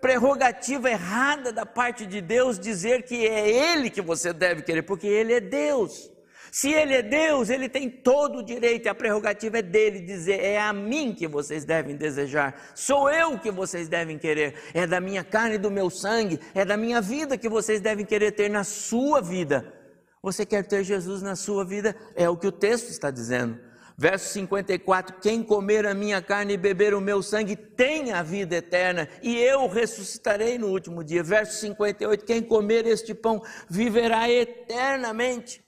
prerrogativa 0.02 0.90
errada 0.90 1.52
da 1.52 1.66
parte 1.66 2.06
de 2.06 2.20
Deus 2.20 2.60
dizer 2.60 3.04
que 3.04 3.28
é 3.28 3.50
Ele 3.50 3.90
que 3.90 4.02
você 4.02 4.34
deve 4.34 4.64
querer, 4.64 4.82
porque 4.82 5.08
Ele 5.08 5.34
é 5.34 5.40
Deus. 5.40 6.12
Se 6.52 6.70
ele 6.70 6.94
é 6.94 7.02
Deus, 7.02 7.50
ele 7.50 7.70
tem 7.70 7.90
todo 7.90 8.40
o 8.40 8.44
direito, 8.44 8.86
e 8.86 8.90
a 8.90 8.94
prerrogativa 8.94 9.60
é 9.60 9.62
dele 9.62 10.02
dizer: 10.02 10.44
é 10.44 10.60
a 10.60 10.74
mim 10.74 11.14
que 11.14 11.26
vocês 11.26 11.64
devem 11.64 11.96
desejar, 11.96 12.74
sou 12.76 13.10
eu 13.10 13.40
que 13.40 13.50
vocês 13.50 13.88
devem 13.88 14.18
querer, 14.18 14.56
é 14.74 14.86
da 14.86 15.00
minha 15.00 15.24
carne 15.24 15.56
e 15.56 15.58
do 15.58 15.72
meu 15.72 15.90
sangue, 15.90 16.42
é 16.54 16.66
da 16.66 16.76
minha 16.76 17.00
vida 17.00 17.38
que 17.38 17.48
vocês 17.48 17.80
devem 17.80 18.06
querer 18.06 18.34
ter 18.34 18.50
na 18.50 18.66
sua 18.66 19.22
vida. 19.22 19.74
Você 20.22 20.46
quer 20.46 20.68
ter 20.68 20.84
Jesus 20.84 21.22
na 21.22 21.38
sua 21.38 21.64
vida? 21.64 21.96
É 22.16 22.30
o 22.30 22.36
que 22.36 22.48
o 22.48 22.52
texto 22.52 22.90
está 22.90 23.10
dizendo. 23.10 23.58
Verso 24.02 24.34
54: 24.34 25.20
Quem 25.22 25.44
comer 25.44 25.86
a 25.86 25.94
minha 25.94 26.24
carne 26.24 26.56
e 26.56 26.58
beber 26.58 26.96
o 26.96 27.00
meu 27.00 27.22
sangue 27.22 27.56
tem 27.56 28.12
a 28.12 28.24
vida 28.24 28.56
eterna, 28.56 29.08
e 29.22 29.38
eu 29.38 29.68
ressuscitarei 29.68 30.58
no 30.58 30.70
último 30.70 31.04
dia. 31.04 31.22
Verso 31.22 31.60
58: 31.60 32.26
Quem 32.26 32.42
comer 32.42 32.88
este 32.88 33.14
pão 33.14 33.44
viverá 33.70 34.28
eternamente. 34.28 35.64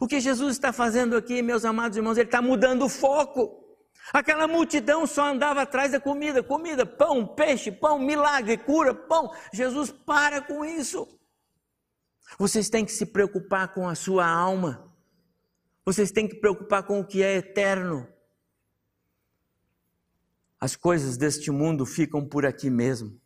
O 0.00 0.06
que 0.06 0.20
Jesus 0.20 0.52
está 0.52 0.72
fazendo 0.72 1.16
aqui, 1.16 1.42
meus 1.42 1.64
amados 1.64 1.96
irmãos, 1.96 2.16
ele 2.16 2.28
está 2.28 2.40
mudando 2.40 2.84
o 2.84 2.88
foco. 2.88 3.60
Aquela 4.12 4.46
multidão 4.46 5.04
só 5.04 5.24
andava 5.24 5.62
atrás 5.62 5.90
da 5.90 5.98
comida, 5.98 6.44
comida, 6.44 6.86
pão, 6.86 7.26
peixe, 7.26 7.72
pão, 7.72 7.98
milagre, 7.98 8.56
cura, 8.56 8.94
pão. 8.94 9.32
Jesus 9.52 9.90
para 9.90 10.40
com 10.42 10.64
isso. 10.64 11.08
Vocês 12.38 12.68
têm 12.70 12.84
que 12.84 12.92
se 12.92 13.04
preocupar 13.04 13.74
com 13.74 13.88
a 13.88 13.96
sua 13.96 14.24
alma. 14.24 14.91
Vocês 15.84 16.10
têm 16.10 16.28
que 16.28 16.36
preocupar 16.36 16.84
com 16.84 17.00
o 17.00 17.04
que 17.04 17.22
é 17.22 17.36
eterno. 17.36 18.08
As 20.60 20.76
coisas 20.76 21.16
deste 21.16 21.50
mundo 21.50 21.84
ficam 21.84 22.24
por 22.24 22.46
aqui 22.46 22.70
mesmo. 22.70 23.20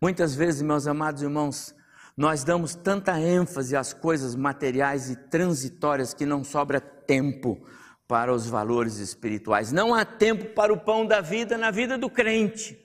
Muitas 0.00 0.34
vezes, 0.34 0.62
meus 0.62 0.86
amados 0.86 1.22
irmãos, 1.22 1.74
nós 2.16 2.42
damos 2.42 2.74
tanta 2.74 3.20
ênfase 3.20 3.76
às 3.76 3.92
coisas 3.92 4.34
materiais 4.34 5.10
e 5.10 5.16
transitórias 5.16 6.14
que 6.14 6.24
não 6.24 6.42
sobra 6.42 6.80
tempo 6.80 7.62
para 8.08 8.32
os 8.32 8.46
valores 8.46 8.96
espirituais. 8.96 9.72
Não 9.72 9.94
há 9.94 10.04
tempo 10.04 10.54
para 10.54 10.72
o 10.72 10.80
pão 10.80 11.06
da 11.06 11.20
vida 11.20 11.58
na 11.58 11.70
vida 11.70 11.98
do 11.98 12.08
crente. 12.08 12.80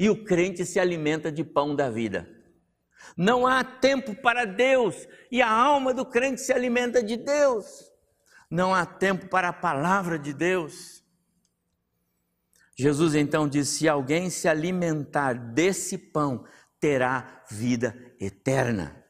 E 0.00 0.10
o 0.10 0.24
crente 0.24 0.64
se 0.64 0.80
alimenta 0.80 1.30
de 1.30 1.44
pão 1.44 1.76
da 1.76 1.90
vida. 1.90 2.28
Não 3.16 3.46
há 3.46 3.62
tempo 3.62 4.14
para 4.14 4.44
Deus 4.44 5.06
e 5.30 5.40
a 5.40 5.50
alma 5.50 5.94
do 5.94 6.04
crente 6.04 6.40
se 6.40 6.52
alimenta 6.52 7.02
de 7.02 7.16
Deus. 7.16 7.90
Não 8.50 8.74
há 8.74 8.86
tempo 8.86 9.28
para 9.28 9.48
a 9.48 9.52
palavra 9.52 10.18
de 10.18 10.32
Deus. 10.32 11.04
Jesus 12.76 13.14
então 13.14 13.48
disse: 13.48 13.78
se 13.78 13.88
alguém 13.88 14.30
se 14.30 14.48
alimentar 14.48 15.34
desse 15.34 15.96
pão, 15.96 16.44
terá 16.78 17.44
vida 17.50 17.96
eterna. 18.20 19.02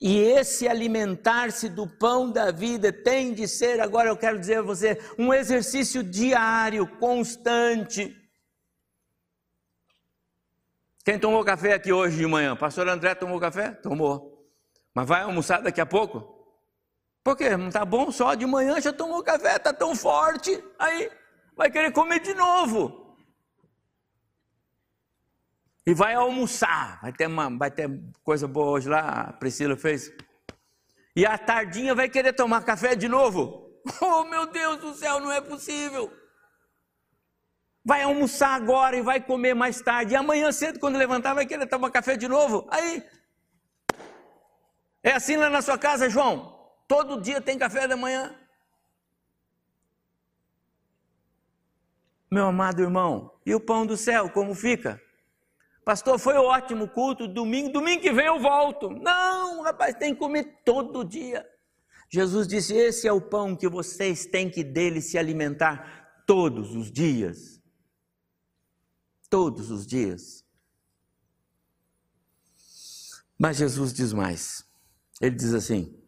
E 0.00 0.18
esse 0.20 0.68
alimentar-se 0.68 1.68
do 1.68 1.88
pão 1.88 2.30
da 2.30 2.52
vida 2.52 2.92
tem 2.92 3.34
de 3.34 3.48
ser, 3.48 3.80
agora 3.80 4.08
eu 4.08 4.16
quero 4.16 4.38
dizer 4.38 4.58
a 4.58 4.62
você, 4.62 4.96
um 5.18 5.34
exercício 5.34 6.04
diário, 6.04 6.86
constante. 6.98 8.16
Quem 11.04 11.18
tomou 11.18 11.44
café 11.44 11.72
aqui 11.74 11.92
hoje 11.92 12.16
de 12.16 12.26
manhã? 12.26 12.54
Pastor 12.54 12.88
André 12.88 13.14
tomou 13.16 13.40
café? 13.40 13.72
Tomou. 13.72 14.48
Mas 14.94 15.08
vai 15.08 15.22
almoçar 15.22 15.60
daqui 15.60 15.80
a 15.80 15.86
pouco? 15.86 16.31
Por 17.24 17.36
quê? 17.36 17.56
Não 17.56 17.68
está 17.68 17.84
bom 17.84 18.10
só 18.10 18.34
de 18.34 18.46
manhã 18.46 18.80
já 18.80 18.92
tomou 18.92 19.22
café, 19.22 19.56
está 19.56 19.72
tão 19.72 19.94
forte, 19.94 20.62
aí 20.78 21.10
vai 21.56 21.70
querer 21.70 21.92
comer 21.92 22.20
de 22.20 22.34
novo 22.34 23.02
e 25.86 25.94
vai 25.94 26.14
almoçar. 26.14 27.00
Vai 27.00 27.12
ter, 27.12 27.26
uma, 27.26 27.50
vai 27.56 27.70
ter 27.70 27.90
coisa 28.22 28.46
boa 28.46 28.70
hoje 28.70 28.88
lá, 28.88 29.00
a 29.00 29.32
Priscila 29.32 29.76
fez. 29.76 30.12
E 31.14 31.26
à 31.26 31.36
tardinha 31.36 31.94
vai 31.94 32.08
querer 32.08 32.32
tomar 32.32 32.64
café 32.64 32.94
de 32.94 33.08
novo. 33.08 33.60
Oh 34.00 34.22
meu 34.22 34.46
Deus 34.46 34.76
do 34.76 34.94
céu, 34.94 35.18
não 35.18 35.32
é 35.32 35.40
possível. 35.40 36.12
Vai 37.84 38.02
almoçar 38.02 38.54
agora 38.54 38.96
e 38.96 39.02
vai 39.02 39.20
comer 39.20 39.54
mais 39.54 39.80
tarde. 39.80 40.12
E 40.12 40.16
amanhã 40.16 40.52
cedo, 40.52 40.78
quando 40.78 40.96
levantar, 40.96 41.34
vai 41.34 41.44
querer 41.44 41.66
tomar 41.66 41.90
café 41.90 42.16
de 42.16 42.28
novo. 42.28 42.64
Aí. 42.70 43.02
É 45.02 45.14
assim 45.14 45.36
lá 45.36 45.50
na 45.50 45.60
sua 45.60 45.76
casa, 45.76 46.08
João? 46.08 46.51
Todo 46.92 47.22
dia 47.22 47.40
tem 47.40 47.56
café 47.56 47.88
da 47.88 47.96
manhã? 47.96 48.38
Meu 52.30 52.44
amado 52.48 52.82
irmão, 52.82 53.32
e 53.46 53.54
o 53.54 53.60
pão 53.60 53.86
do 53.86 53.96
céu, 53.96 54.28
como 54.28 54.54
fica? 54.54 55.00
Pastor, 55.86 56.18
foi 56.18 56.34
ótimo 56.34 56.86
culto, 56.86 57.26
domingo, 57.26 57.72
domingo 57.72 58.02
que 58.02 58.12
vem 58.12 58.26
eu 58.26 58.38
volto. 58.38 58.90
Não, 58.90 59.62
rapaz, 59.62 59.94
tem 59.94 60.12
que 60.12 60.20
comer 60.20 60.60
todo 60.66 61.02
dia. 61.02 61.48
Jesus 62.10 62.46
disse: 62.46 62.74
Esse 62.74 63.08
é 63.08 63.12
o 63.12 63.22
pão 63.22 63.56
que 63.56 63.70
vocês 63.70 64.26
têm 64.26 64.50
que 64.50 64.62
dele 64.62 65.00
se 65.00 65.16
alimentar 65.16 66.22
todos 66.26 66.76
os 66.76 66.92
dias. 66.92 67.58
Todos 69.30 69.70
os 69.70 69.86
dias. 69.86 70.44
Mas 73.38 73.56
Jesus 73.56 73.94
diz 73.94 74.12
mais. 74.12 74.70
Ele 75.22 75.34
diz 75.34 75.54
assim: 75.54 76.01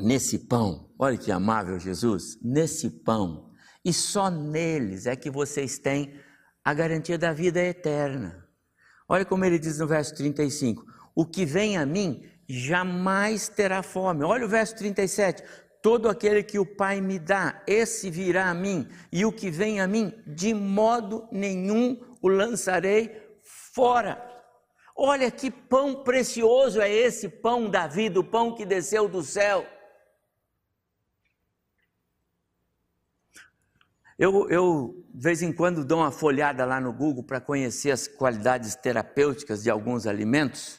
Nesse 0.00 0.38
pão, 0.38 0.90
olha 0.98 1.16
que 1.18 1.30
amável 1.30 1.78
Jesus, 1.78 2.38
nesse 2.42 2.88
pão, 2.88 3.50
e 3.84 3.92
só 3.92 4.30
neles 4.30 5.06
é 5.06 5.14
que 5.14 5.30
vocês 5.30 5.78
têm 5.78 6.14
a 6.64 6.72
garantia 6.74 7.18
da 7.18 7.32
vida 7.32 7.60
eterna. 7.60 8.46
Olha 9.08 9.24
como 9.24 9.44
ele 9.44 9.58
diz 9.58 9.78
no 9.78 9.86
verso 9.86 10.14
35: 10.14 10.84
O 11.14 11.26
que 11.26 11.44
vem 11.44 11.76
a 11.76 11.84
mim 11.84 12.22
jamais 12.48 13.48
terá 13.48 13.82
fome. 13.82 14.24
Olha 14.24 14.46
o 14.46 14.48
verso 14.48 14.76
37. 14.76 15.42
Todo 15.82 16.08
aquele 16.08 16.42
que 16.42 16.58
o 16.58 16.66
Pai 16.66 17.00
me 17.00 17.18
dá, 17.18 17.62
esse 17.66 18.10
virá 18.10 18.50
a 18.50 18.54
mim, 18.54 18.86
e 19.10 19.24
o 19.24 19.32
que 19.32 19.50
vem 19.50 19.80
a 19.80 19.86
mim, 19.86 20.12
de 20.26 20.52
modo 20.52 21.26
nenhum 21.32 21.98
o 22.20 22.28
lançarei 22.28 23.10
fora. 23.74 24.22
Olha 24.94 25.30
que 25.30 25.50
pão 25.50 26.04
precioso 26.04 26.80
é 26.80 26.90
esse 26.92 27.28
pão 27.28 27.70
da 27.70 27.86
vida, 27.86 28.20
o 28.20 28.24
pão 28.24 28.54
que 28.54 28.66
desceu 28.66 29.08
do 29.08 29.22
céu. 29.22 29.66
Eu, 34.20 34.50
eu, 34.50 35.02
de 35.14 35.22
vez 35.22 35.40
em 35.40 35.50
quando, 35.50 35.82
dou 35.82 36.00
uma 36.00 36.10
folhada 36.10 36.66
lá 36.66 36.78
no 36.78 36.92
Google 36.92 37.24
para 37.24 37.40
conhecer 37.40 37.90
as 37.90 38.06
qualidades 38.06 38.74
terapêuticas 38.74 39.62
de 39.62 39.70
alguns 39.70 40.06
alimentos. 40.06 40.78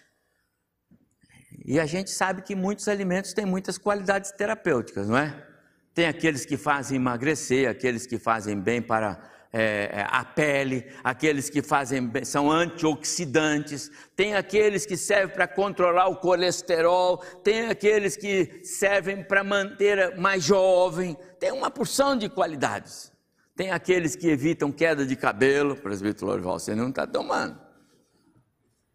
E 1.66 1.80
a 1.80 1.88
gente 1.88 2.12
sabe 2.12 2.44
que 2.44 2.56
muitos 2.56 2.88
alimentos 2.88 3.34
têm 3.34 3.44
muitas 3.44 3.80
qualidades 3.80 4.32
terapêuticas, 4.32 5.10
não 5.10 5.18
é? 5.18 5.44
Tem 5.92 6.06
aqueles 6.06 6.46
que 6.46 6.56
fazem 6.56 6.98
emagrecer, 6.98 7.68
aqueles 7.68 8.06
que 8.06 8.20
fazem 8.20 8.60
bem 8.60 8.80
para 8.80 9.20
é, 9.52 9.90
é 9.92 10.08
a 10.08 10.24
pele, 10.24 10.86
aqueles 11.04 11.50
que 11.50 11.64
fazem 11.64 12.08
bem, 12.08 12.24
são 12.24 12.52
antioxidantes, 12.52 13.90
tem 14.16 14.36
aqueles 14.36 14.86
que 14.86 14.96
servem 14.96 15.34
para 15.34 15.48
controlar 15.48 16.10
o 16.10 16.18
colesterol, 16.18 17.18
tem 17.44 17.70
aqueles 17.70 18.16
que 18.16 18.62
servem 18.64 19.24
para 19.24 19.44
manter 19.44 20.16
mais 20.16 20.44
jovem, 20.44 21.18
tem 21.40 21.52
uma 21.52 21.72
porção 21.72 22.16
de 22.16 22.30
qualidades. 22.30 23.11
Tem 23.56 23.72
aqueles 23.72 24.16
que 24.16 24.28
evitam 24.28 24.72
queda 24.72 25.06
de 25.06 25.16
cabelo, 25.16 25.76
presbítero 25.76 26.28
Lorival, 26.28 26.60
você 26.60 26.74
não 26.74 26.90
está 26.90 27.06
tomando. 27.06 27.60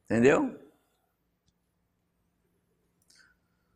Entendeu? 0.04 0.58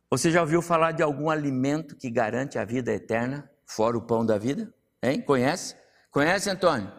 Você 0.09 0.29
já 0.29 0.41
ouviu 0.41 0.61
falar 0.61 0.91
de 0.91 1.01
algum 1.01 1.29
alimento 1.29 1.95
que 1.95 2.09
garante 2.09 2.57
a 2.57 2.65
vida 2.65 2.91
eterna, 2.91 3.49
fora 3.65 3.97
o 3.97 4.05
pão 4.05 4.25
da 4.25 4.37
vida? 4.37 4.73
Hein? 5.01 5.21
Conhece? 5.21 5.75
Conhece, 6.09 6.49
Antônio? 6.49 6.91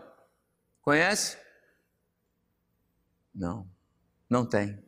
Conhece? 0.80 1.36
Não, 3.34 3.68
não 4.28 4.46
tem. 4.46 4.82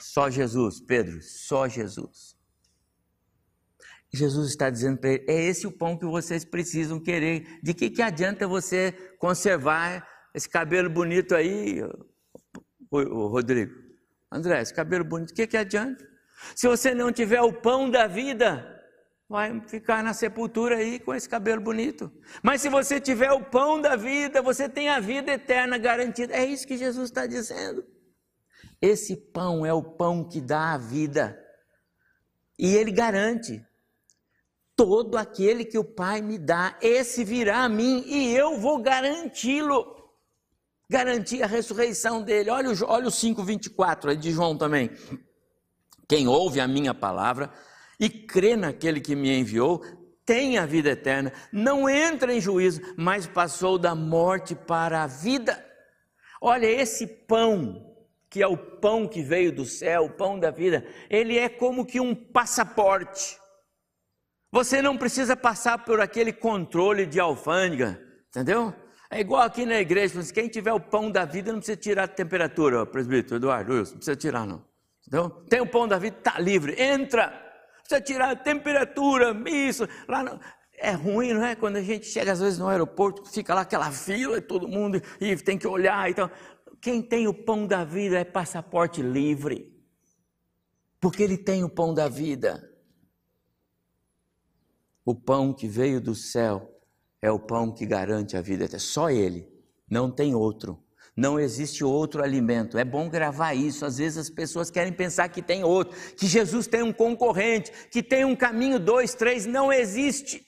Só 0.00 0.30
Jesus, 0.30 0.80
Pedro, 0.80 1.20
só 1.22 1.66
Jesus. 1.66 2.33
Jesus 4.14 4.50
está 4.50 4.70
dizendo 4.70 4.98
para 4.98 5.10
ele: 5.10 5.24
é 5.28 5.42
esse 5.42 5.66
o 5.66 5.72
pão 5.72 5.96
que 5.98 6.04
vocês 6.04 6.44
precisam 6.44 7.00
querer. 7.00 7.60
De 7.62 7.74
que, 7.74 7.90
que 7.90 8.02
adianta 8.02 8.46
você 8.46 8.92
conservar 9.18 10.06
esse 10.34 10.48
cabelo 10.48 10.90
bonito 10.90 11.34
aí, 11.34 11.82
o, 12.90 13.26
Rodrigo? 13.28 13.72
André, 14.30 14.60
esse 14.60 14.74
cabelo 14.74 15.04
bonito, 15.04 15.30
o 15.30 15.34
que, 15.34 15.46
que 15.46 15.56
adianta? 15.56 16.04
Se 16.54 16.66
você 16.66 16.94
não 16.94 17.12
tiver 17.12 17.40
o 17.40 17.52
pão 17.52 17.88
da 17.88 18.06
vida, 18.06 18.74
vai 19.28 19.60
ficar 19.68 20.02
na 20.02 20.12
sepultura 20.12 20.76
aí 20.76 20.98
com 20.98 21.14
esse 21.14 21.28
cabelo 21.28 21.60
bonito. 21.60 22.12
Mas 22.42 22.60
se 22.60 22.68
você 22.68 23.00
tiver 23.00 23.32
o 23.32 23.44
pão 23.44 23.80
da 23.80 23.96
vida, 23.96 24.42
você 24.42 24.68
tem 24.68 24.88
a 24.88 25.00
vida 25.00 25.32
eterna 25.32 25.78
garantida. 25.78 26.34
É 26.34 26.44
isso 26.44 26.66
que 26.66 26.76
Jesus 26.76 27.10
está 27.10 27.26
dizendo. 27.26 27.84
Esse 28.82 29.16
pão 29.16 29.64
é 29.64 29.72
o 29.72 29.82
pão 29.82 30.28
que 30.28 30.40
dá 30.40 30.74
a 30.74 30.78
vida. 30.78 31.38
E 32.58 32.74
ele 32.74 32.92
garante. 32.92 33.64
Todo 34.76 35.16
aquele 35.16 35.64
que 35.64 35.78
o 35.78 35.84
Pai 35.84 36.20
me 36.20 36.38
dá, 36.38 36.76
esse 36.82 37.22
virá 37.22 37.64
a 37.64 37.68
mim 37.68 38.02
e 38.06 38.34
eu 38.34 38.58
vou 38.58 38.82
garanti-lo. 38.82 39.94
Garantir 40.90 41.42
a 41.42 41.46
ressurreição 41.46 42.22
dele. 42.22 42.50
Olha, 42.50 42.70
olha 42.86 43.06
o 43.06 43.10
5,24 43.10 44.10
aí 44.10 44.16
de 44.16 44.32
João 44.32 44.56
também. 44.58 44.90
Quem 46.08 46.28
ouve 46.28 46.60
a 46.60 46.68
minha 46.68 46.92
palavra 46.92 47.52
e 47.98 48.08
crê 48.08 48.56
naquele 48.56 49.00
que 49.00 49.14
me 49.14 49.38
enviou, 49.38 49.82
tem 50.24 50.58
a 50.58 50.66
vida 50.66 50.90
eterna, 50.90 51.32
não 51.52 51.88
entra 51.88 52.34
em 52.34 52.40
juízo, 52.40 52.80
mas 52.96 53.26
passou 53.26 53.78
da 53.78 53.94
morte 53.94 54.54
para 54.54 55.02
a 55.02 55.06
vida. 55.06 55.64
Olha, 56.40 56.66
esse 56.66 57.06
pão, 57.06 57.94
que 58.28 58.42
é 58.42 58.46
o 58.46 58.56
pão 58.56 59.06
que 59.06 59.22
veio 59.22 59.54
do 59.54 59.64
céu, 59.64 60.06
o 60.06 60.10
pão 60.10 60.38
da 60.38 60.50
vida, 60.50 60.86
ele 61.08 61.38
é 61.38 61.48
como 61.48 61.86
que 61.86 62.00
um 62.00 62.14
passaporte. 62.14 63.38
Você 64.54 64.80
não 64.80 64.96
precisa 64.96 65.36
passar 65.36 65.84
por 65.84 66.00
aquele 66.00 66.32
controle 66.32 67.06
de 67.06 67.18
alfândega, 67.18 68.00
entendeu? 68.28 68.72
É 69.10 69.18
igual 69.18 69.42
aqui 69.42 69.66
na 69.66 69.80
igreja, 69.80 70.22
quem 70.32 70.46
tiver 70.46 70.72
o 70.72 70.78
pão 70.78 71.10
da 71.10 71.24
vida 71.24 71.50
não 71.50 71.58
precisa 71.58 71.76
tirar 71.76 72.04
a 72.04 72.06
temperatura, 72.06 72.86
presbítero 72.86 73.34
Eduardo, 73.34 73.74
não 73.74 73.84
precisa 73.84 74.14
tirar 74.14 74.46
não. 74.46 74.64
Entendeu? 75.00 75.28
Tem 75.50 75.60
o 75.60 75.66
pão 75.66 75.88
da 75.88 75.98
vida, 75.98 76.18
está 76.18 76.38
livre, 76.38 76.80
entra. 76.80 77.30
Precisa 77.80 78.00
tirar 78.00 78.30
a 78.30 78.36
temperatura, 78.36 79.36
isso, 79.44 79.88
lá. 80.06 80.38
É 80.78 80.92
ruim, 80.92 81.32
não 81.32 81.44
é? 81.44 81.56
Quando 81.56 81.74
a 81.74 81.82
gente 81.82 82.06
chega 82.06 82.30
às 82.30 82.38
vezes 82.38 82.56
no 82.56 82.68
aeroporto, 82.68 83.28
fica 83.28 83.56
lá 83.56 83.62
aquela 83.62 83.90
fila, 83.90 84.40
todo 84.40 84.68
mundo 84.68 85.02
e 85.20 85.34
tem 85.34 85.58
que 85.58 85.66
olhar. 85.66 86.08
Então, 86.08 86.30
quem 86.80 87.02
tem 87.02 87.26
o 87.26 87.34
pão 87.34 87.66
da 87.66 87.82
vida 87.82 88.20
é 88.20 88.24
passaporte 88.24 89.02
livre, 89.02 89.76
porque 91.00 91.24
ele 91.24 91.36
tem 91.36 91.64
o 91.64 91.68
pão 91.68 91.92
da 91.92 92.08
vida. 92.08 92.72
O 95.04 95.14
pão 95.14 95.52
que 95.52 95.68
veio 95.68 96.00
do 96.00 96.14
céu 96.14 96.70
é 97.20 97.30
o 97.30 97.38
pão 97.38 97.72
que 97.72 97.84
garante 97.84 98.36
a 98.36 98.40
vida. 98.40 98.64
É 98.64 98.78
só 98.78 99.10
ele, 99.10 99.48
não 99.88 100.10
tem 100.10 100.34
outro. 100.34 100.82
Não 101.16 101.38
existe 101.38 101.84
outro 101.84 102.22
alimento. 102.22 102.76
É 102.76 102.84
bom 102.84 103.08
gravar 103.08 103.54
isso. 103.54 103.84
Às 103.84 103.98
vezes 103.98 104.18
as 104.18 104.30
pessoas 104.30 104.70
querem 104.70 104.92
pensar 104.92 105.28
que 105.28 105.40
tem 105.40 105.62
outro, 105.62 105.96
que 106.16 106.26
Jesus 106.26 106.66
tem 106.66 106.82
um 106.82 106.92
concorrente, 106.92 107.70
que 107.90 108.02
tem 108.02 108.24
um 108.24 108.34
caminho, 108.34 108.80
dois, 108.80 109.14
três. 109.14 109.46
Não 109.46 109.72
existe. 109.72 110.44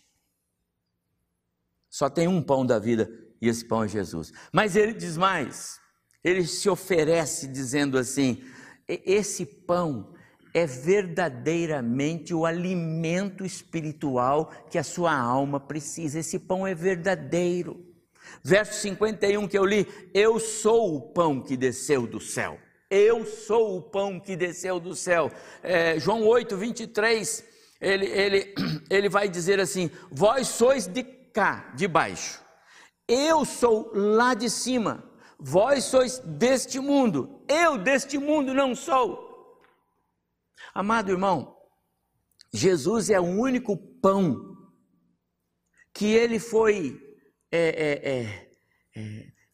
Só 1.89 2.11
tem 2.11 2.27
um 2.27 2.43
pão 2.43 2.67
da 2.67 2.79
vida 2.79 3.09
e 3.41 3.49
esse 3.49 3.65
pão 3.65 3.85
é 3.85 3.89
Jesus. 3.89 4.33
Mas 4.53 4.75
ele 4.75 4.93
diz 4.93 5.17
mais. 5.17 5.79
Ele 6.23 6.45
se 6.45 6.69
oferece 6.69 7.47
dizendo 7.47 7.97
assim: 7.97 8.43
esse 8.89 9.47
pão 9.47 10.13
é 10.57 10.65
verdadeiramente 10.65 12.33
o 12.33 12.47
alimento 12.47 13.45
espiritual 13.45 14.51
que 14.71 14.79
a 14.79 14.83
sua 14.83 15.15
alma 15.15 15.61
precisa. 15.61 16.21
Esse 16.21 16.39
pão 16.39 16.67
é 16.67 16.75
verdadeiro. 16.75 17.85
Verso 18.43 18.81
51 18.81 19.47
que 19.49 19.59
eu 19.59 19.67
li: 19.67 19.87
Eu 20.15 20.41
sou 20.41 20.97
o 20.97 21.01
pão 21.13 21.43
que 21.43 21.59
desceu 21.59 22.07
do 22.07 22.19
céu. 22.19 22.59
Eu 22.91 23.27
sou 23.27 23.77
o 23.77 23.83
pão 23.83 24.19
que 24.19 24.35
desceu 24.35 24.81
do 24.81 24.97
céu. 24.97 25.31
É, 25.63 26.01
João 26.01 26.27
8, 26.27 26.57
23, 26.57 27.45
ele, 27.79 28.07
ele, 28.07 28.55
ele 28.89 29.11
vai 29.11 29.29
dizer 29.29 29.61
assim: 29.61 29.91
Vós 30.11 30.49
sois 30.49 30.87
de 30.87 31.03
cá, 31.03 31.71
de 31.77 31.87
baixo. 31.87 32.41
Eu 33.07 33.45
sou 33.45 33.91
lá 33.93 34.33
de 34.33 34.49
cima. 34.49 35.05
Vós 35.39 35.85
sois 35.85 36.19
deste 36.21 36.81
mundo. 36.81 37.43
Eu 37.47 37.77
deste 37.77 38.17
mundo 38.17 38.55
não 38.55 38.75
sou. 38.75 39.26
Amado 40.77 41.11
irmão, 41.11 41.57
Jesus 42.53 43.09
é 43.09 43.19
o 43.19 43.25
único 43.25 43.79
pão 43.79 44.55
que 45.91 46.13
ele 46.13 46.39
foi. 46.39 47.01
É, 47.51 48.51
é, 48.95 49.03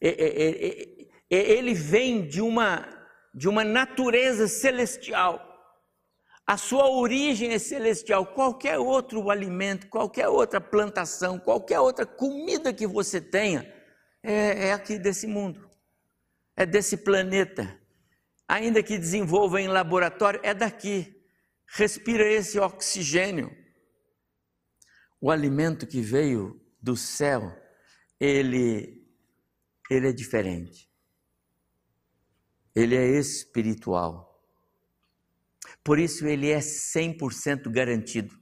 é, 0.01 1.09
ele 1.29 1.73
vem 1.73 2.27
de 2.27 2.41
uma, 2.41 2.85
de 3.33 3.47
uma 3.47 3.63
natureza 3.63 4.49
celestial. 4.49 5.41
A 6.45 6.57
sua 6.57 6.89
origem 6.89 7.53
é 7.53 7.57
celestial. 7.57 8.25
Qualquer 8.25 8.77
outro 8.77 9.29
alimento, 9.29 9.87
qualquer 9.87 10.27
outra 10.27 10.59
plantação, 10.59 11.39
qualquer 11.39 11.79
outra 11.79 12.05
comida 12.05 12.73
que 12.73 12.85
você 12.85 13.21
tenha, 13.21 13.73
é, 14.21 14.67
é 14.67 14.73
aqui 14.73 14.99
desse 14.99 15.25
mundo, 15.25 15.71
é 16.57 16.65
desse 16.65 16.97
planeta 16.97 17.81
ainda 18.47 18.83
que 18.83 18.97
desenvolva 18.97 19.61
em 19.61 19.67
laboratório, 19.67 20.39
é 20.43 20.53
daqui. 20.53 21.15
Respira 21.67 22.25
esse 22.25 22.59
oxigênio. 22.59 23.55
O 25.19 25.31
alimento 25.31 25.87
que 25.87 26.01
veio 26.01 26.61
do 26.81 26.95
céu, 26.95 27.55
ele, 28.19 29.07
ele 29.89 30.09
é 30.09 30.11
diferente. 30.11 30.91
Ele 32.75 32.95
é 32.95 33.07
espiritual. 33.19 34.33
Por 35.83 35.99
isso 35.99 36.25
ele 36.25 36.49
é 36.49 36.59
100% 36.59 37.69
garantido. 37.71 38.37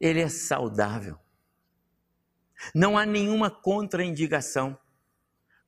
Ele 0.00 0.20
é 0.20 0.28
saudável. 0.28 1.18
Não 2.74 2.98
há 2.98 3.06
nenhuma 3.06 3.50
contraindicação. 3.50 4.78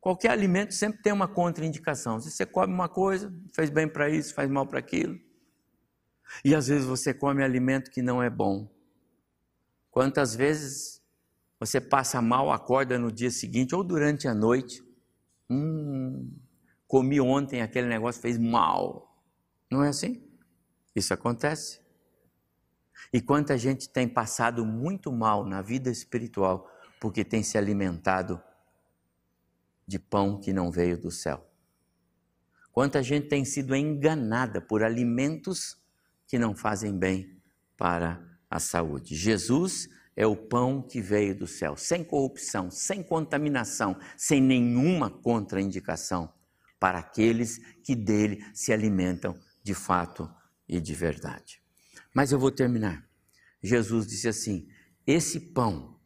Qualquer 0.00 0.30
alimento 0.30 0.72
sempre 0.72 1.02
tem 1.02 1.12
uma 1.12 1.28
contraindicação. 1.28 2.18
Se 2.20 2.30
você 2.30 2.46
come 2.46 2.72
uma 2.72 2.88
coisa, 2.88 3.32
faz 3.54 3.68
bem 3.68 3.86
para 3.86 4.08
isso, 4.08 4.34
faz 4.34 4.48
mal 4.48 4.66
para 4.66 4.78
aquilo. 4.78 5.18
E 6.44 6.54
às 6.54 6.68
vezes 6.68 6.86
você 6.86 7.12
come 7.12 7.42
alimento 7.42 7.90
que 7.90 8.00
não 8.00 8.22
é 8.22 8.30
bom. 8.30 8.70
Quantas 9.90 10.34
vezes 10.34 11.02
você 11.58 11.80
passa 11.80 12.22
mal, 12.22 12.50
acorda 12.50 12.98
no 12.98 13.12
dia 13.12 13.30
seguinte 13.30 13.74
ou 13.74 13.84
durante 13.84 14.26
a 14.26 14.34
noite? 14.34 14.82
Hum, 15.50 16.32
comi 16.86 17.20
ontem 17.20 17.60
aquele 17.60 17.86
negócio 17.86 18.22
fez 18.22 18.38
mal. 18.38 19.14
Não 19.70 19.84
é 19.84 19.88
assim? 19.88 20.22
Isso 20.96 21.12
acontece. 21.12 21.80
E 23.12 23.20
quanta 23.20 23.58
gente 23.58 23.88
tem 23.88 24.08
passado 24.08 24.64
muito 24.64 25.12
mal 25.12 25.44
na 25.44 25.60
vida 25.60 25.90
espiritual 25.90 26.70
porque 27.00 27.24
tem 27.24 27.42
se 27.42 27.58
alimentado 27.58 28.40
de 29.90 29.98
pão 29.98 30.40
que 30.40 30.52
não 30.52 30.70
veio 30.70 30.96
do 30.96 31.10
céu. 31.10 31.44
Quanta 32.70 33.02
gente 33.02 33.26
tem 33.26 33.44
sido 33.44 33.74
enganada 33.74 34.60
por 34.60 34.84
alimentos 34.84 35.76
que 36.28 36.38
não 36.38 36.54
fazem 36.54 36.96
bem 36.96 37.36
para 37.76 38.24
a 38.48 38.60
saúde. 38.60 39.16
Jesus 39.16 39.88
é 40.14 40.24
o 40.24 40.36
pão 40.36 40.80
que 40.80 41.00
veio 41.00 41.36
do 41.36 41.44
céu, 41.44 41.76
sem 41.76 42.04
corrupção, 42.04 42.70
sem 42.70 43.02
contaminação, 43.02 43.98
sem 44.16 44.40
nenhuma 44.40 45.10
contraindicação 45.10 46.32
para 46.78 47.00
aqueles 47.00 47.58
que 47.82 47.96
dele 47.96 48.44
se 48.54 48.72
alimentam 48.72 49.36
de 49.60 49.74
fato 49.74 50.32
e 50.68 50.80
de 50.80 50.94
verdade. 50.94 51.60
Mas 52.14 52.30
eu 52.30 52.38
vou 52.38 52.52
terminar. 52.52 53.04
Jesus 53.60 54.06
disse 54.06 54.28
assim: 54.28 54.68
esse 55.04 55.40
pão 55.40 55.98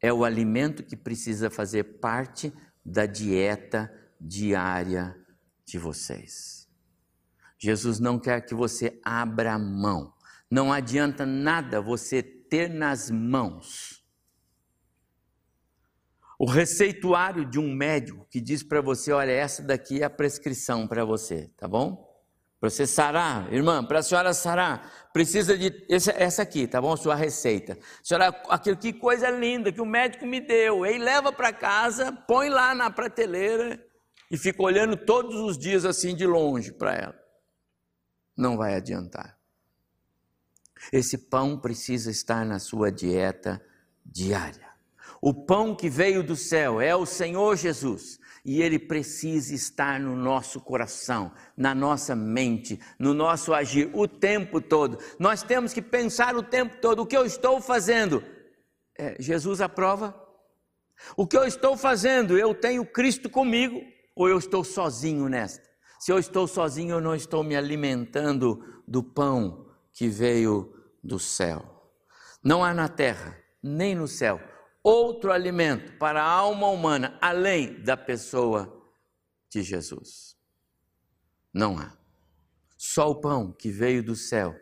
é 0.00 0.12
o 0.12 0.24
alimento 0.24 0.84
que 0.84 0.96
precisa 0.96 1.50
fazer 1.50 1.98
parte 1.98 2.52
da 2.84 3.06
dieta 3.06 3.92
diária 4.20 5.16
de 5.64 5.78
vocês. 5.78 6.68
Jesus 7.58 7.98
não 7.98 8.18
quer 8.18 8.40
que 8.42 8.54
você 8.54 9.00
abra 9.02 9.58
mão. 9.58 10.12
Não 10.50 10.72
adianta 10.72 11.24
nada 11.24 11.80
você 11.80 12.22
ter 12.22 12.68
nas 12.68 13.10
mãos 13.10 14.04
o 16.38 16.46
receituário 16.46 17.44
de 17.44 17.58
um 17.58 17.72
médico 17.74 18.26
que 18.28 18.40
diz 18.40 18.62
para 18.62 18.80
você: 18.80 19.12
olha, 19.12 19.30
essa 19.30 19.62
daqui 19.62 20.02
é 20.02 20.04
a 20.04 20.10
prescrição 20.10 20.86
para 20.86 21.04
você, 21.04 21.50
tá 21.56 21.66
bom? 21.66 22.13
Para 22.64 22.70
você 22.70 22.86
sarar, 22.86 23.52
irmã, 23.52 23.84
para 23.84 23.98
a 23.98 24.02
senhora 24.02 24.32
sarar, 24.32 24.90
precisa 25.12 25.54
de 25.54 25.84
essa, 25.86 26.12
essa, 26.12 26.40
aqui, 26.40 26.66
tá 26.66 26.80
bom? 26.80 26.96
Sua 26.96 27.14
receita. 27.14 27.78
Senhora, 28.02 28.28
aquilo 28.48 28.78
que 28.78 28.90
coisa 28.90 29.28
linda 29.28 29.70
que 29.70 29.82
o 29.82 29.84
médico 29.84 30.24
me 30.24 30.40
deu. 30.40 30.82
Aí 30.82 30.96
leva 30.96 31.30
para 31.30 31.52
casa, 31.52 32.10
põe 32.26 32.48
lá 32.48 32.74
na 32.74 32.90
prateleira 32.90 33.78
e 34.30 34.38
fica 34.38 34.62
olhando 34.62 34.96
todos 34.96 35.34
os 35.42 35.58
dias 35.58 35.84
assim 35.84 36.16
de 36.16 36.26
longe 36.26 36.72
para 36.72 36.94
ela. 36.94 37.20
Não 38.34 38.56
vai 38.56 38.74
adiantar. 38.74 39.38
Esse 40.90 41.18
pão 41.18 41.60
precisa 41.60 42.10
estar 42.10 42.46
na 42.46 42.58
sua 42.58 42.90
dieta 42.90 43.62
diária. 44.06 44.70
O 45.20 45.34
pão 45.34 45.76
que 45.76 45.90
veio 45.90 46.22
do 46.22 46.34
céu 46.34 46.80
é 46.80 46.96
o 46.96 47.04
Senhor 47.04 47.56
Jesus 47.56 48.18
e 48.44 48.60
ele 48.60 48.78
precisa 48.78 49.54
estar 49.54 49.98
no 49.98 50.14
nosso 50.14 50.60
coração, 50.60 51.32
na 51.56 51.74
nossa 51.74 52.14
mente, 52.14 52.78
no 52.98 53.14
nosso 53.14 53.54
agir 53.54 53.90
o 53.94 54.06
tempo 54.06 54.60
todo. 54.60 54.98
Nós 55.18 55.42
temos 55.42 55.72
que 55.72 55.80
pensar 55.80 56.36
o 56.36 56.42
tempo 56.42 56.76
todo: 56.80 57.02
o 57.02 57.06
que 57.06 57.16
eu 57.16 57.24
estou 57.24 57.60
fazendo? 57.60 58.22
É, 58.98 59.16
Jesus 59.18 59.60
aprova? 59.60 60.14
O 61.16 61.26
que 61.26 61.36
eu 61.36 61.44
estou 61.44 61.76
fazendo? 61.76 62.38
Eu 62.38 62.54
tenho 62.54 62.84
Cristo 62.84 63.30
comigo 63.30 63.80
ou 64.14 64.28
eu 64.28 64.38
estou 64.38 64.62
sozinho 64.62 65.28
nesta? 65.28 65.68
Se 65.98 66.12
eu 66.12 66.18
estou 66.18 66.46
sozinho, 66.46 66.96
eu 66.96 67.00
não 67.00 67.14
estou 67.14 67.42
me 67.42 67.56
alimentando 67.56 68.62
do 68.86 69.02
pão 69.02 69.66
que 69.92 70.06
veio 70.06 70.70
do 71.02 71.18
céu. 71.18 71.62
Não 72.42 72.62
há 72.62 72.74
na 72.74 72.88
terra, 72.88 73.38
nem 73.62 73.94
no 73.94 74.06
céu, 74.06 74.38
outro 74.84 75.32
alimento 75.32 75.96
para 75.96 76.22
a 76.22 76.30
alma 76.30 76.68
humana 76.68 77.18
além 77.20 77.82
da 77.82 77.96
pessoa 77.96 78.70
de 79.48 79.62
Jesus. 79.62 80.36
Não 81.52 81.78
há. 81.78 81.96
Só 82.76 83.10
o 83.10 83.14
pão 83.14 83.50
que 83.50 83.70
veio 83.70 84.02
do 84.02 84.14
céu 84.14 84.54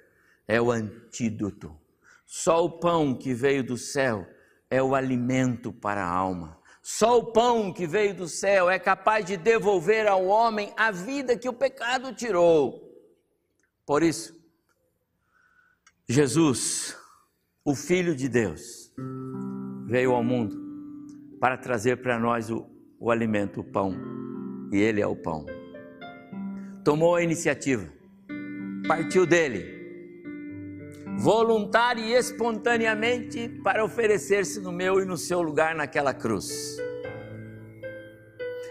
é 0.46 0.60
o 0.60 0.70
antídoto. 0.70 1.76
Só 2.24 2.64
o 2.64 2.70
pão 2.70 3.14
que 3.14 3.34
veio 3.34 3.64
do 3.64 3.76
céu 3.76 4.26
é 4.70 4.80
o 4.80 4.94
alimento 4.94 5.72
para 5.72 6.04
a 6.04 6.08
alma. 6.08 6.62
Só 6.80 7.18
o 7.18 7.32
pão 7.32 7.72
que 7.72 7.86
veio 7.86 8.14
do 8.14 8.28
céu 8.28 8.70
é 8.70 8.78
capaz 8.78 9.24
de 9.24 9.36
devolver 9.36 10.06
ao 10.06 10.26
homem 10.26 10.72
a 10.76 10.90
vida 10.90 11.36
que 11.36 11.48
o 11.48 11.52
pecado 11.52 12.14
tirou. 12.14 12.90
Por 13.84 14.02
isso, 14.02 14.34
Jesus, 16.08 16.96
o 17.64 17.74
Filho 17.74 18.14
de 18.14 18.28
Deus, 18.28 18.92
veio 19.92 20.12
ao 20.12 20.24
mundo 20.24 20.56
para 21.38 21.58
trazer 21.58 21.98
para 21.98 22.18
nós 22.18 22.48
o, 22.48 22.64
o 22.98 23.10
alimento, 23.10 23.60
o 23.60 23.64
pão, 23.64 23.94
e 24.72 24.80
Ele 24.80 25.02
é 25.02 25.06
o 25.06 25.14
pão. 25.14 25.44
Tomou 26.82 27.14
a 27.14 27.22
iniciativa, 27.22 27.86
partiu 28.88 29.26
dele, 29.26 29.66
voluntária 31.18 32.00
e 32.00 32.14
espontaneamente, 32.14 33.50
para 33.62 33.84
oferecer-se 33.84 34.60
no 34.60 34.72
meu 34.72 34.98
e 34.98 35.04
no 35.04 35.18
seu 35.18 35.42
lugar 35.42 35.74
naquela 35.74 36.14
cruz. 36.14 36.78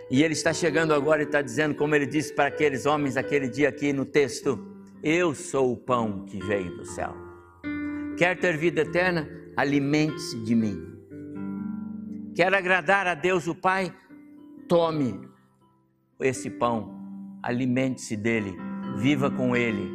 E 0.09 0.23
ele 0.23 0.33
está 0.33 0.51
chegando 0.51 0.91
agora 0.91 1.21
e 1.21 1.25
está 1.25 1.41
dizendo, 1.41 1.75
como 1.75 1.93
ele 1.93 2.07
disse 2.07 2.33
para 2.33 2.47
aqueles 2.47 2.87
homens 2.87 3.15
aquele 3.15 3.47
dia 3.47 3.69
aqui 3.69 3.93
no 3.93 4.05
texto: 4.05 4.59
Eu 5.03 5.35
sou 5.35 5.71
o 5.71 5.77
pão 5.77 6.25
que 6.25 6.43
veio 6.43 6.75
do 6.77 6.85
céu. 6.85 7.15
Quer 8.17 8.39
ter 8.39 8.57
vida 8.57 8.81
eterna? 8.81 9.29
Alimente-se 9.55 10.43
de 10.43 10.55
mim. 10.55 10.90
Quer 12.35 12.53
agradar 12.53 13.07
a 13.07 13.13
Deus 13.13 13.47
o 13.47 13.55
Pai? 13.55 13.93
Tome 14.67 15.29
esse 16.19 16.49
pão, 16.49 17.37
alimente-se 17.43 18.15
dele, 18.15 18.55
viva 18.97 19.29
com 19.29 19.55
ele 19.55 19.91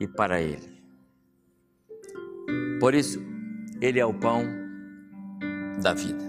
e 0.00 0.06
para 0.06 0.40
ele. 0.40 0.82
Por 2.80 2.94
isso, 2.94 3.20
ele 3.80 3.98
é 3.98 4.04
o 4.04 4.12
pão 4.12 4.44
da 5.80 5.94
vida. 5.94 6.24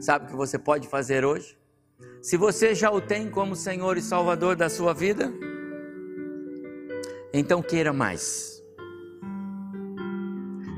Sabe 0.00 0.24
o 0.24 0.28
que 0.28 0.36
você 0.36 0.58
pode 0.58 0.88
fazer 0.88 1.24
hoje? 1.24 1.58
Se 2.22 2.36
você 2.36 2.74
já 2.74 2.90
o 2.90 3.00
tem 3.00 3.30
como 3.30 3.54
Senhor 3.54 3.96
e 3.96 4.02
Salvador 4.02 4.56
da 4.56 4.68
sua 4.68 4.92
vida, 4.92 5.32
então 7.32 7.62
queira 7.62 7.92
mais. 7.92 8.62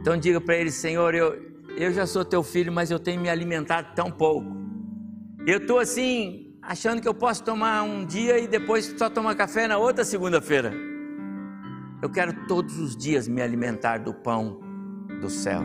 Então 0.00 0.16
diga 0.16 0.40
para 0.40 0.56
ele, 0.56 0.70
Senhor, 0.70 1.14
eu, 1.14 1.47
eu 1.78 1.92
já 1.92 2.06
sou 2.06 2.24
teu 2.24 2.42
filho, 2.42 2.72
mas 2.72 2.90
eu 2.90 2.98
tenho 2.98 3.20
me 3.20 3.28
alimentado 3.28 3.88
tão 3.94 4.10
pouco. 4.10 4.56
Eu 5.46 5.58
estou 5.58 5.78
assim, 5.78 6.54
achando 6.60 7.00
que 7.00 7.08
eu 7.08 7.14
posso 7.14 7.42
tomar 7.42 7.82
um 7.82 8.04
dia 8.04 8.38
e 8.38 8.46
depois 8.46 8.94
só 8.96 9.08
tomar 9.08 9.34
café 9.34 9.66
na 9.68 9.78
outra 9.78 10.04
segunda-feira. 10.04 10.72
Eu 12.02 12.10
quero 12.10 12.46
todos 12.46 12.78
os 12.78 12.96
dias 12.96 13.26
me 13.26 13.40
alimentar 13.40 13.98
do 13.98 14.12
pão 14.12 14.60
do 15.20 15.30
céu. 15.30 15.62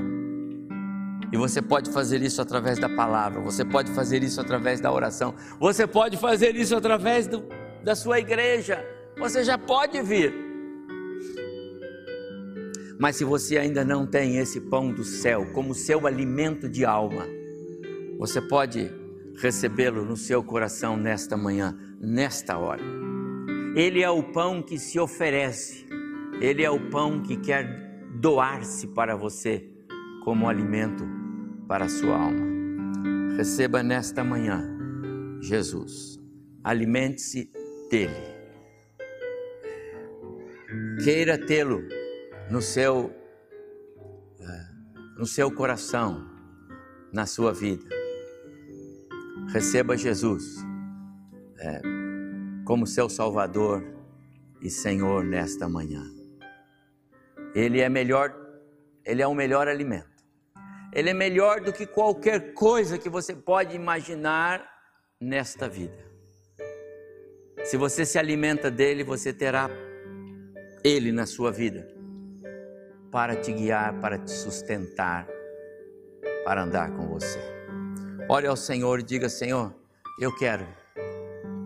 E 1.32 1.38
você 1.38 1.62
pode 1.62 1.92
fazer 1.92 2.22
isso 2.22 2.42
através 2.42 2.78
da 2.78 2.88
palavra, 2.88 3.42
você 3.42 3.66
pode 3.66 3.92
fazer 3.92 4.24
isso 4.24 4.40
através 4.40 4.80
da 4.80 4.92
oração, 4.92 5.34
você 5.60 5.88
pode 5.88 6.16
fazer 6.18 6.56
isso 6.56 6.76
através 6.76 7.28
do, 7.28 7.44
da 7.84 7.96
sua 7.96 8.20
igreja. 8.20 8.86
Você 9.18 9.44
já 9.44 9.58
pode 9.58 10.02
vir. 10.02 10.43
Mas 13.00 13.16
se 13.16 13.24
você 13.24 13.58
ainda 13.58 13.84
não 13.84 14.06
tem 14.06 14.38
esse 14.38 14.62
pão 14.62 14.92
do 14.92 15.04
céu 15.04 15.46
como 15.54 15.74
seu 15.74 16.06
alimento 16.06 16.70
de 16.70 16.86
alma, 16.86 17.26
você 18.18 18.40
pode 18.42 18.92
recebê-lo 19.36 20.06
no 20.06 20.16
seu 20.16 20.44
coração 20.44 20.96
nesta 20.96 21.36
manhã, 21.36 21.78
nesta 22.00 22.58
hora. 22.58 22.84
Ele 23.76 24.02
é 24.02 24.10
o 24.10 24.22
pão 24.24 24.62
que 24.62 24.78
se 24.78 25.00
oferece, 25.00 25.86
ele 26.40 26.64
é 26.64 26.70
o 26.70 26.90
pão 26.90 27.22
que 27.22 27.38
quer 27.38 27.66
doar-se 28.16 28.88
para 28.88 29.16
você 29.16 29.68
como 30.24 30.48
alimento 30.48 31.04
para 31.68 31.86
a 31.86 31.90
sua 31.90 32.16
alma. 32.16 32.54
Receba 33.36 33.82
nesta 33.82 34.24
manhã 34.24 34.70
Jesus. 35.42 36.20
Alimente-se 36.64 37.52
dele. 37.90 38.34
Queira 41.04 41.38
tê-lo 41.38 41.82
no 42.54 42.62
seu 42.62 43.12
eh, 44.40 44.66
no 45.18 45.26
seu 45.26 45.50
coração, 45.52 46.24
na 47.12 47.26
sua 47.26 47.52
vida. 47.52 47.84
Receba 49.52 49.98
Jesus 49.98 50.58
é, 51.58 51.82
como 52.64 52.86
seu 52.86 53.10
Salvador 53.10 53.84
e 54.62 54.70
Senhor 54.70 55.24
nesta 55.24 55.68
manhã. 55.68 56.04
Ele 57.56 57.82
é 57.82 57.90
melhor, 57.90 58.32
ele 59.04 59.24
é 59.24 59.28
o 59.28 59.34
melhor 59.34 59.68
alimento. 59.68 60.24
Ele 60.94 61.10
é 61.10 61.14
melhor 61.14 61.60
do 61.60 61.74
que 61.74 61.88
qualquer 61.88 62.54
coisa 62.54 63.00
que 63.00 63.10
você 63.10 63.34
pode 63.36 63.76
imaginar 63.76 64.64
nesta 65.20 65.68
vida. 65.68 66.06
Se 67.64 67.78
você 67.78 68.06
se 68.06 68.20
alimenta 68.20 68.70
dele, 68.70 69.04
você 69.04 69.34
terá 69.34 69.72
ele 70.84 71.12
na 71.12 71.26
sua 71.26 71.52
vida 71.52 72.03
para 73.14 73.36
te 73.36 73.54
guiar, 73.54 73.94
para 74.02 74.18
te 74.18 74.32
sustentar, 74.32 75.28
para 76.44 76.64
andar 76.64 76.92
com 76.94 77.08
você. 77.08 77.40
Ore 78.28 78.48
ao 78.48 78.58
Senhor 78.58 79.00
e 79.00 79.04
diga: 79.04 79.30
Senhor, 79.30 79.72
eu 80.20 80.36
quero 80.36 80.66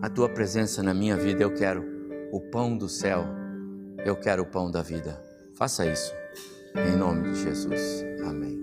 a 0.02 0.10
tua 0.10 0.28
presença 0.28 0.82
na 0.82 0.92
minha 0.92 1.16
vida, 1.16 1.42
eu 1.42 1.54
quero 1.54 1.82
o 2.30 2.38
pão 2.38 2.76
do 2.76 2.88
céu, 2.88 3.24
eu 4.04 4.14
quero 4.14 4.42
o 4.42 4.46
pão 4.46 4.70
da 4.70 4.82
vida. 4.82 5.24
Faça 5.56 5.86
isso, 5.86 6.14
em 6.76 6.94
nome 6.94 7.32
de 7.32 7.42
Jesus. 7.42 8.04
Amém. 8.22 8.60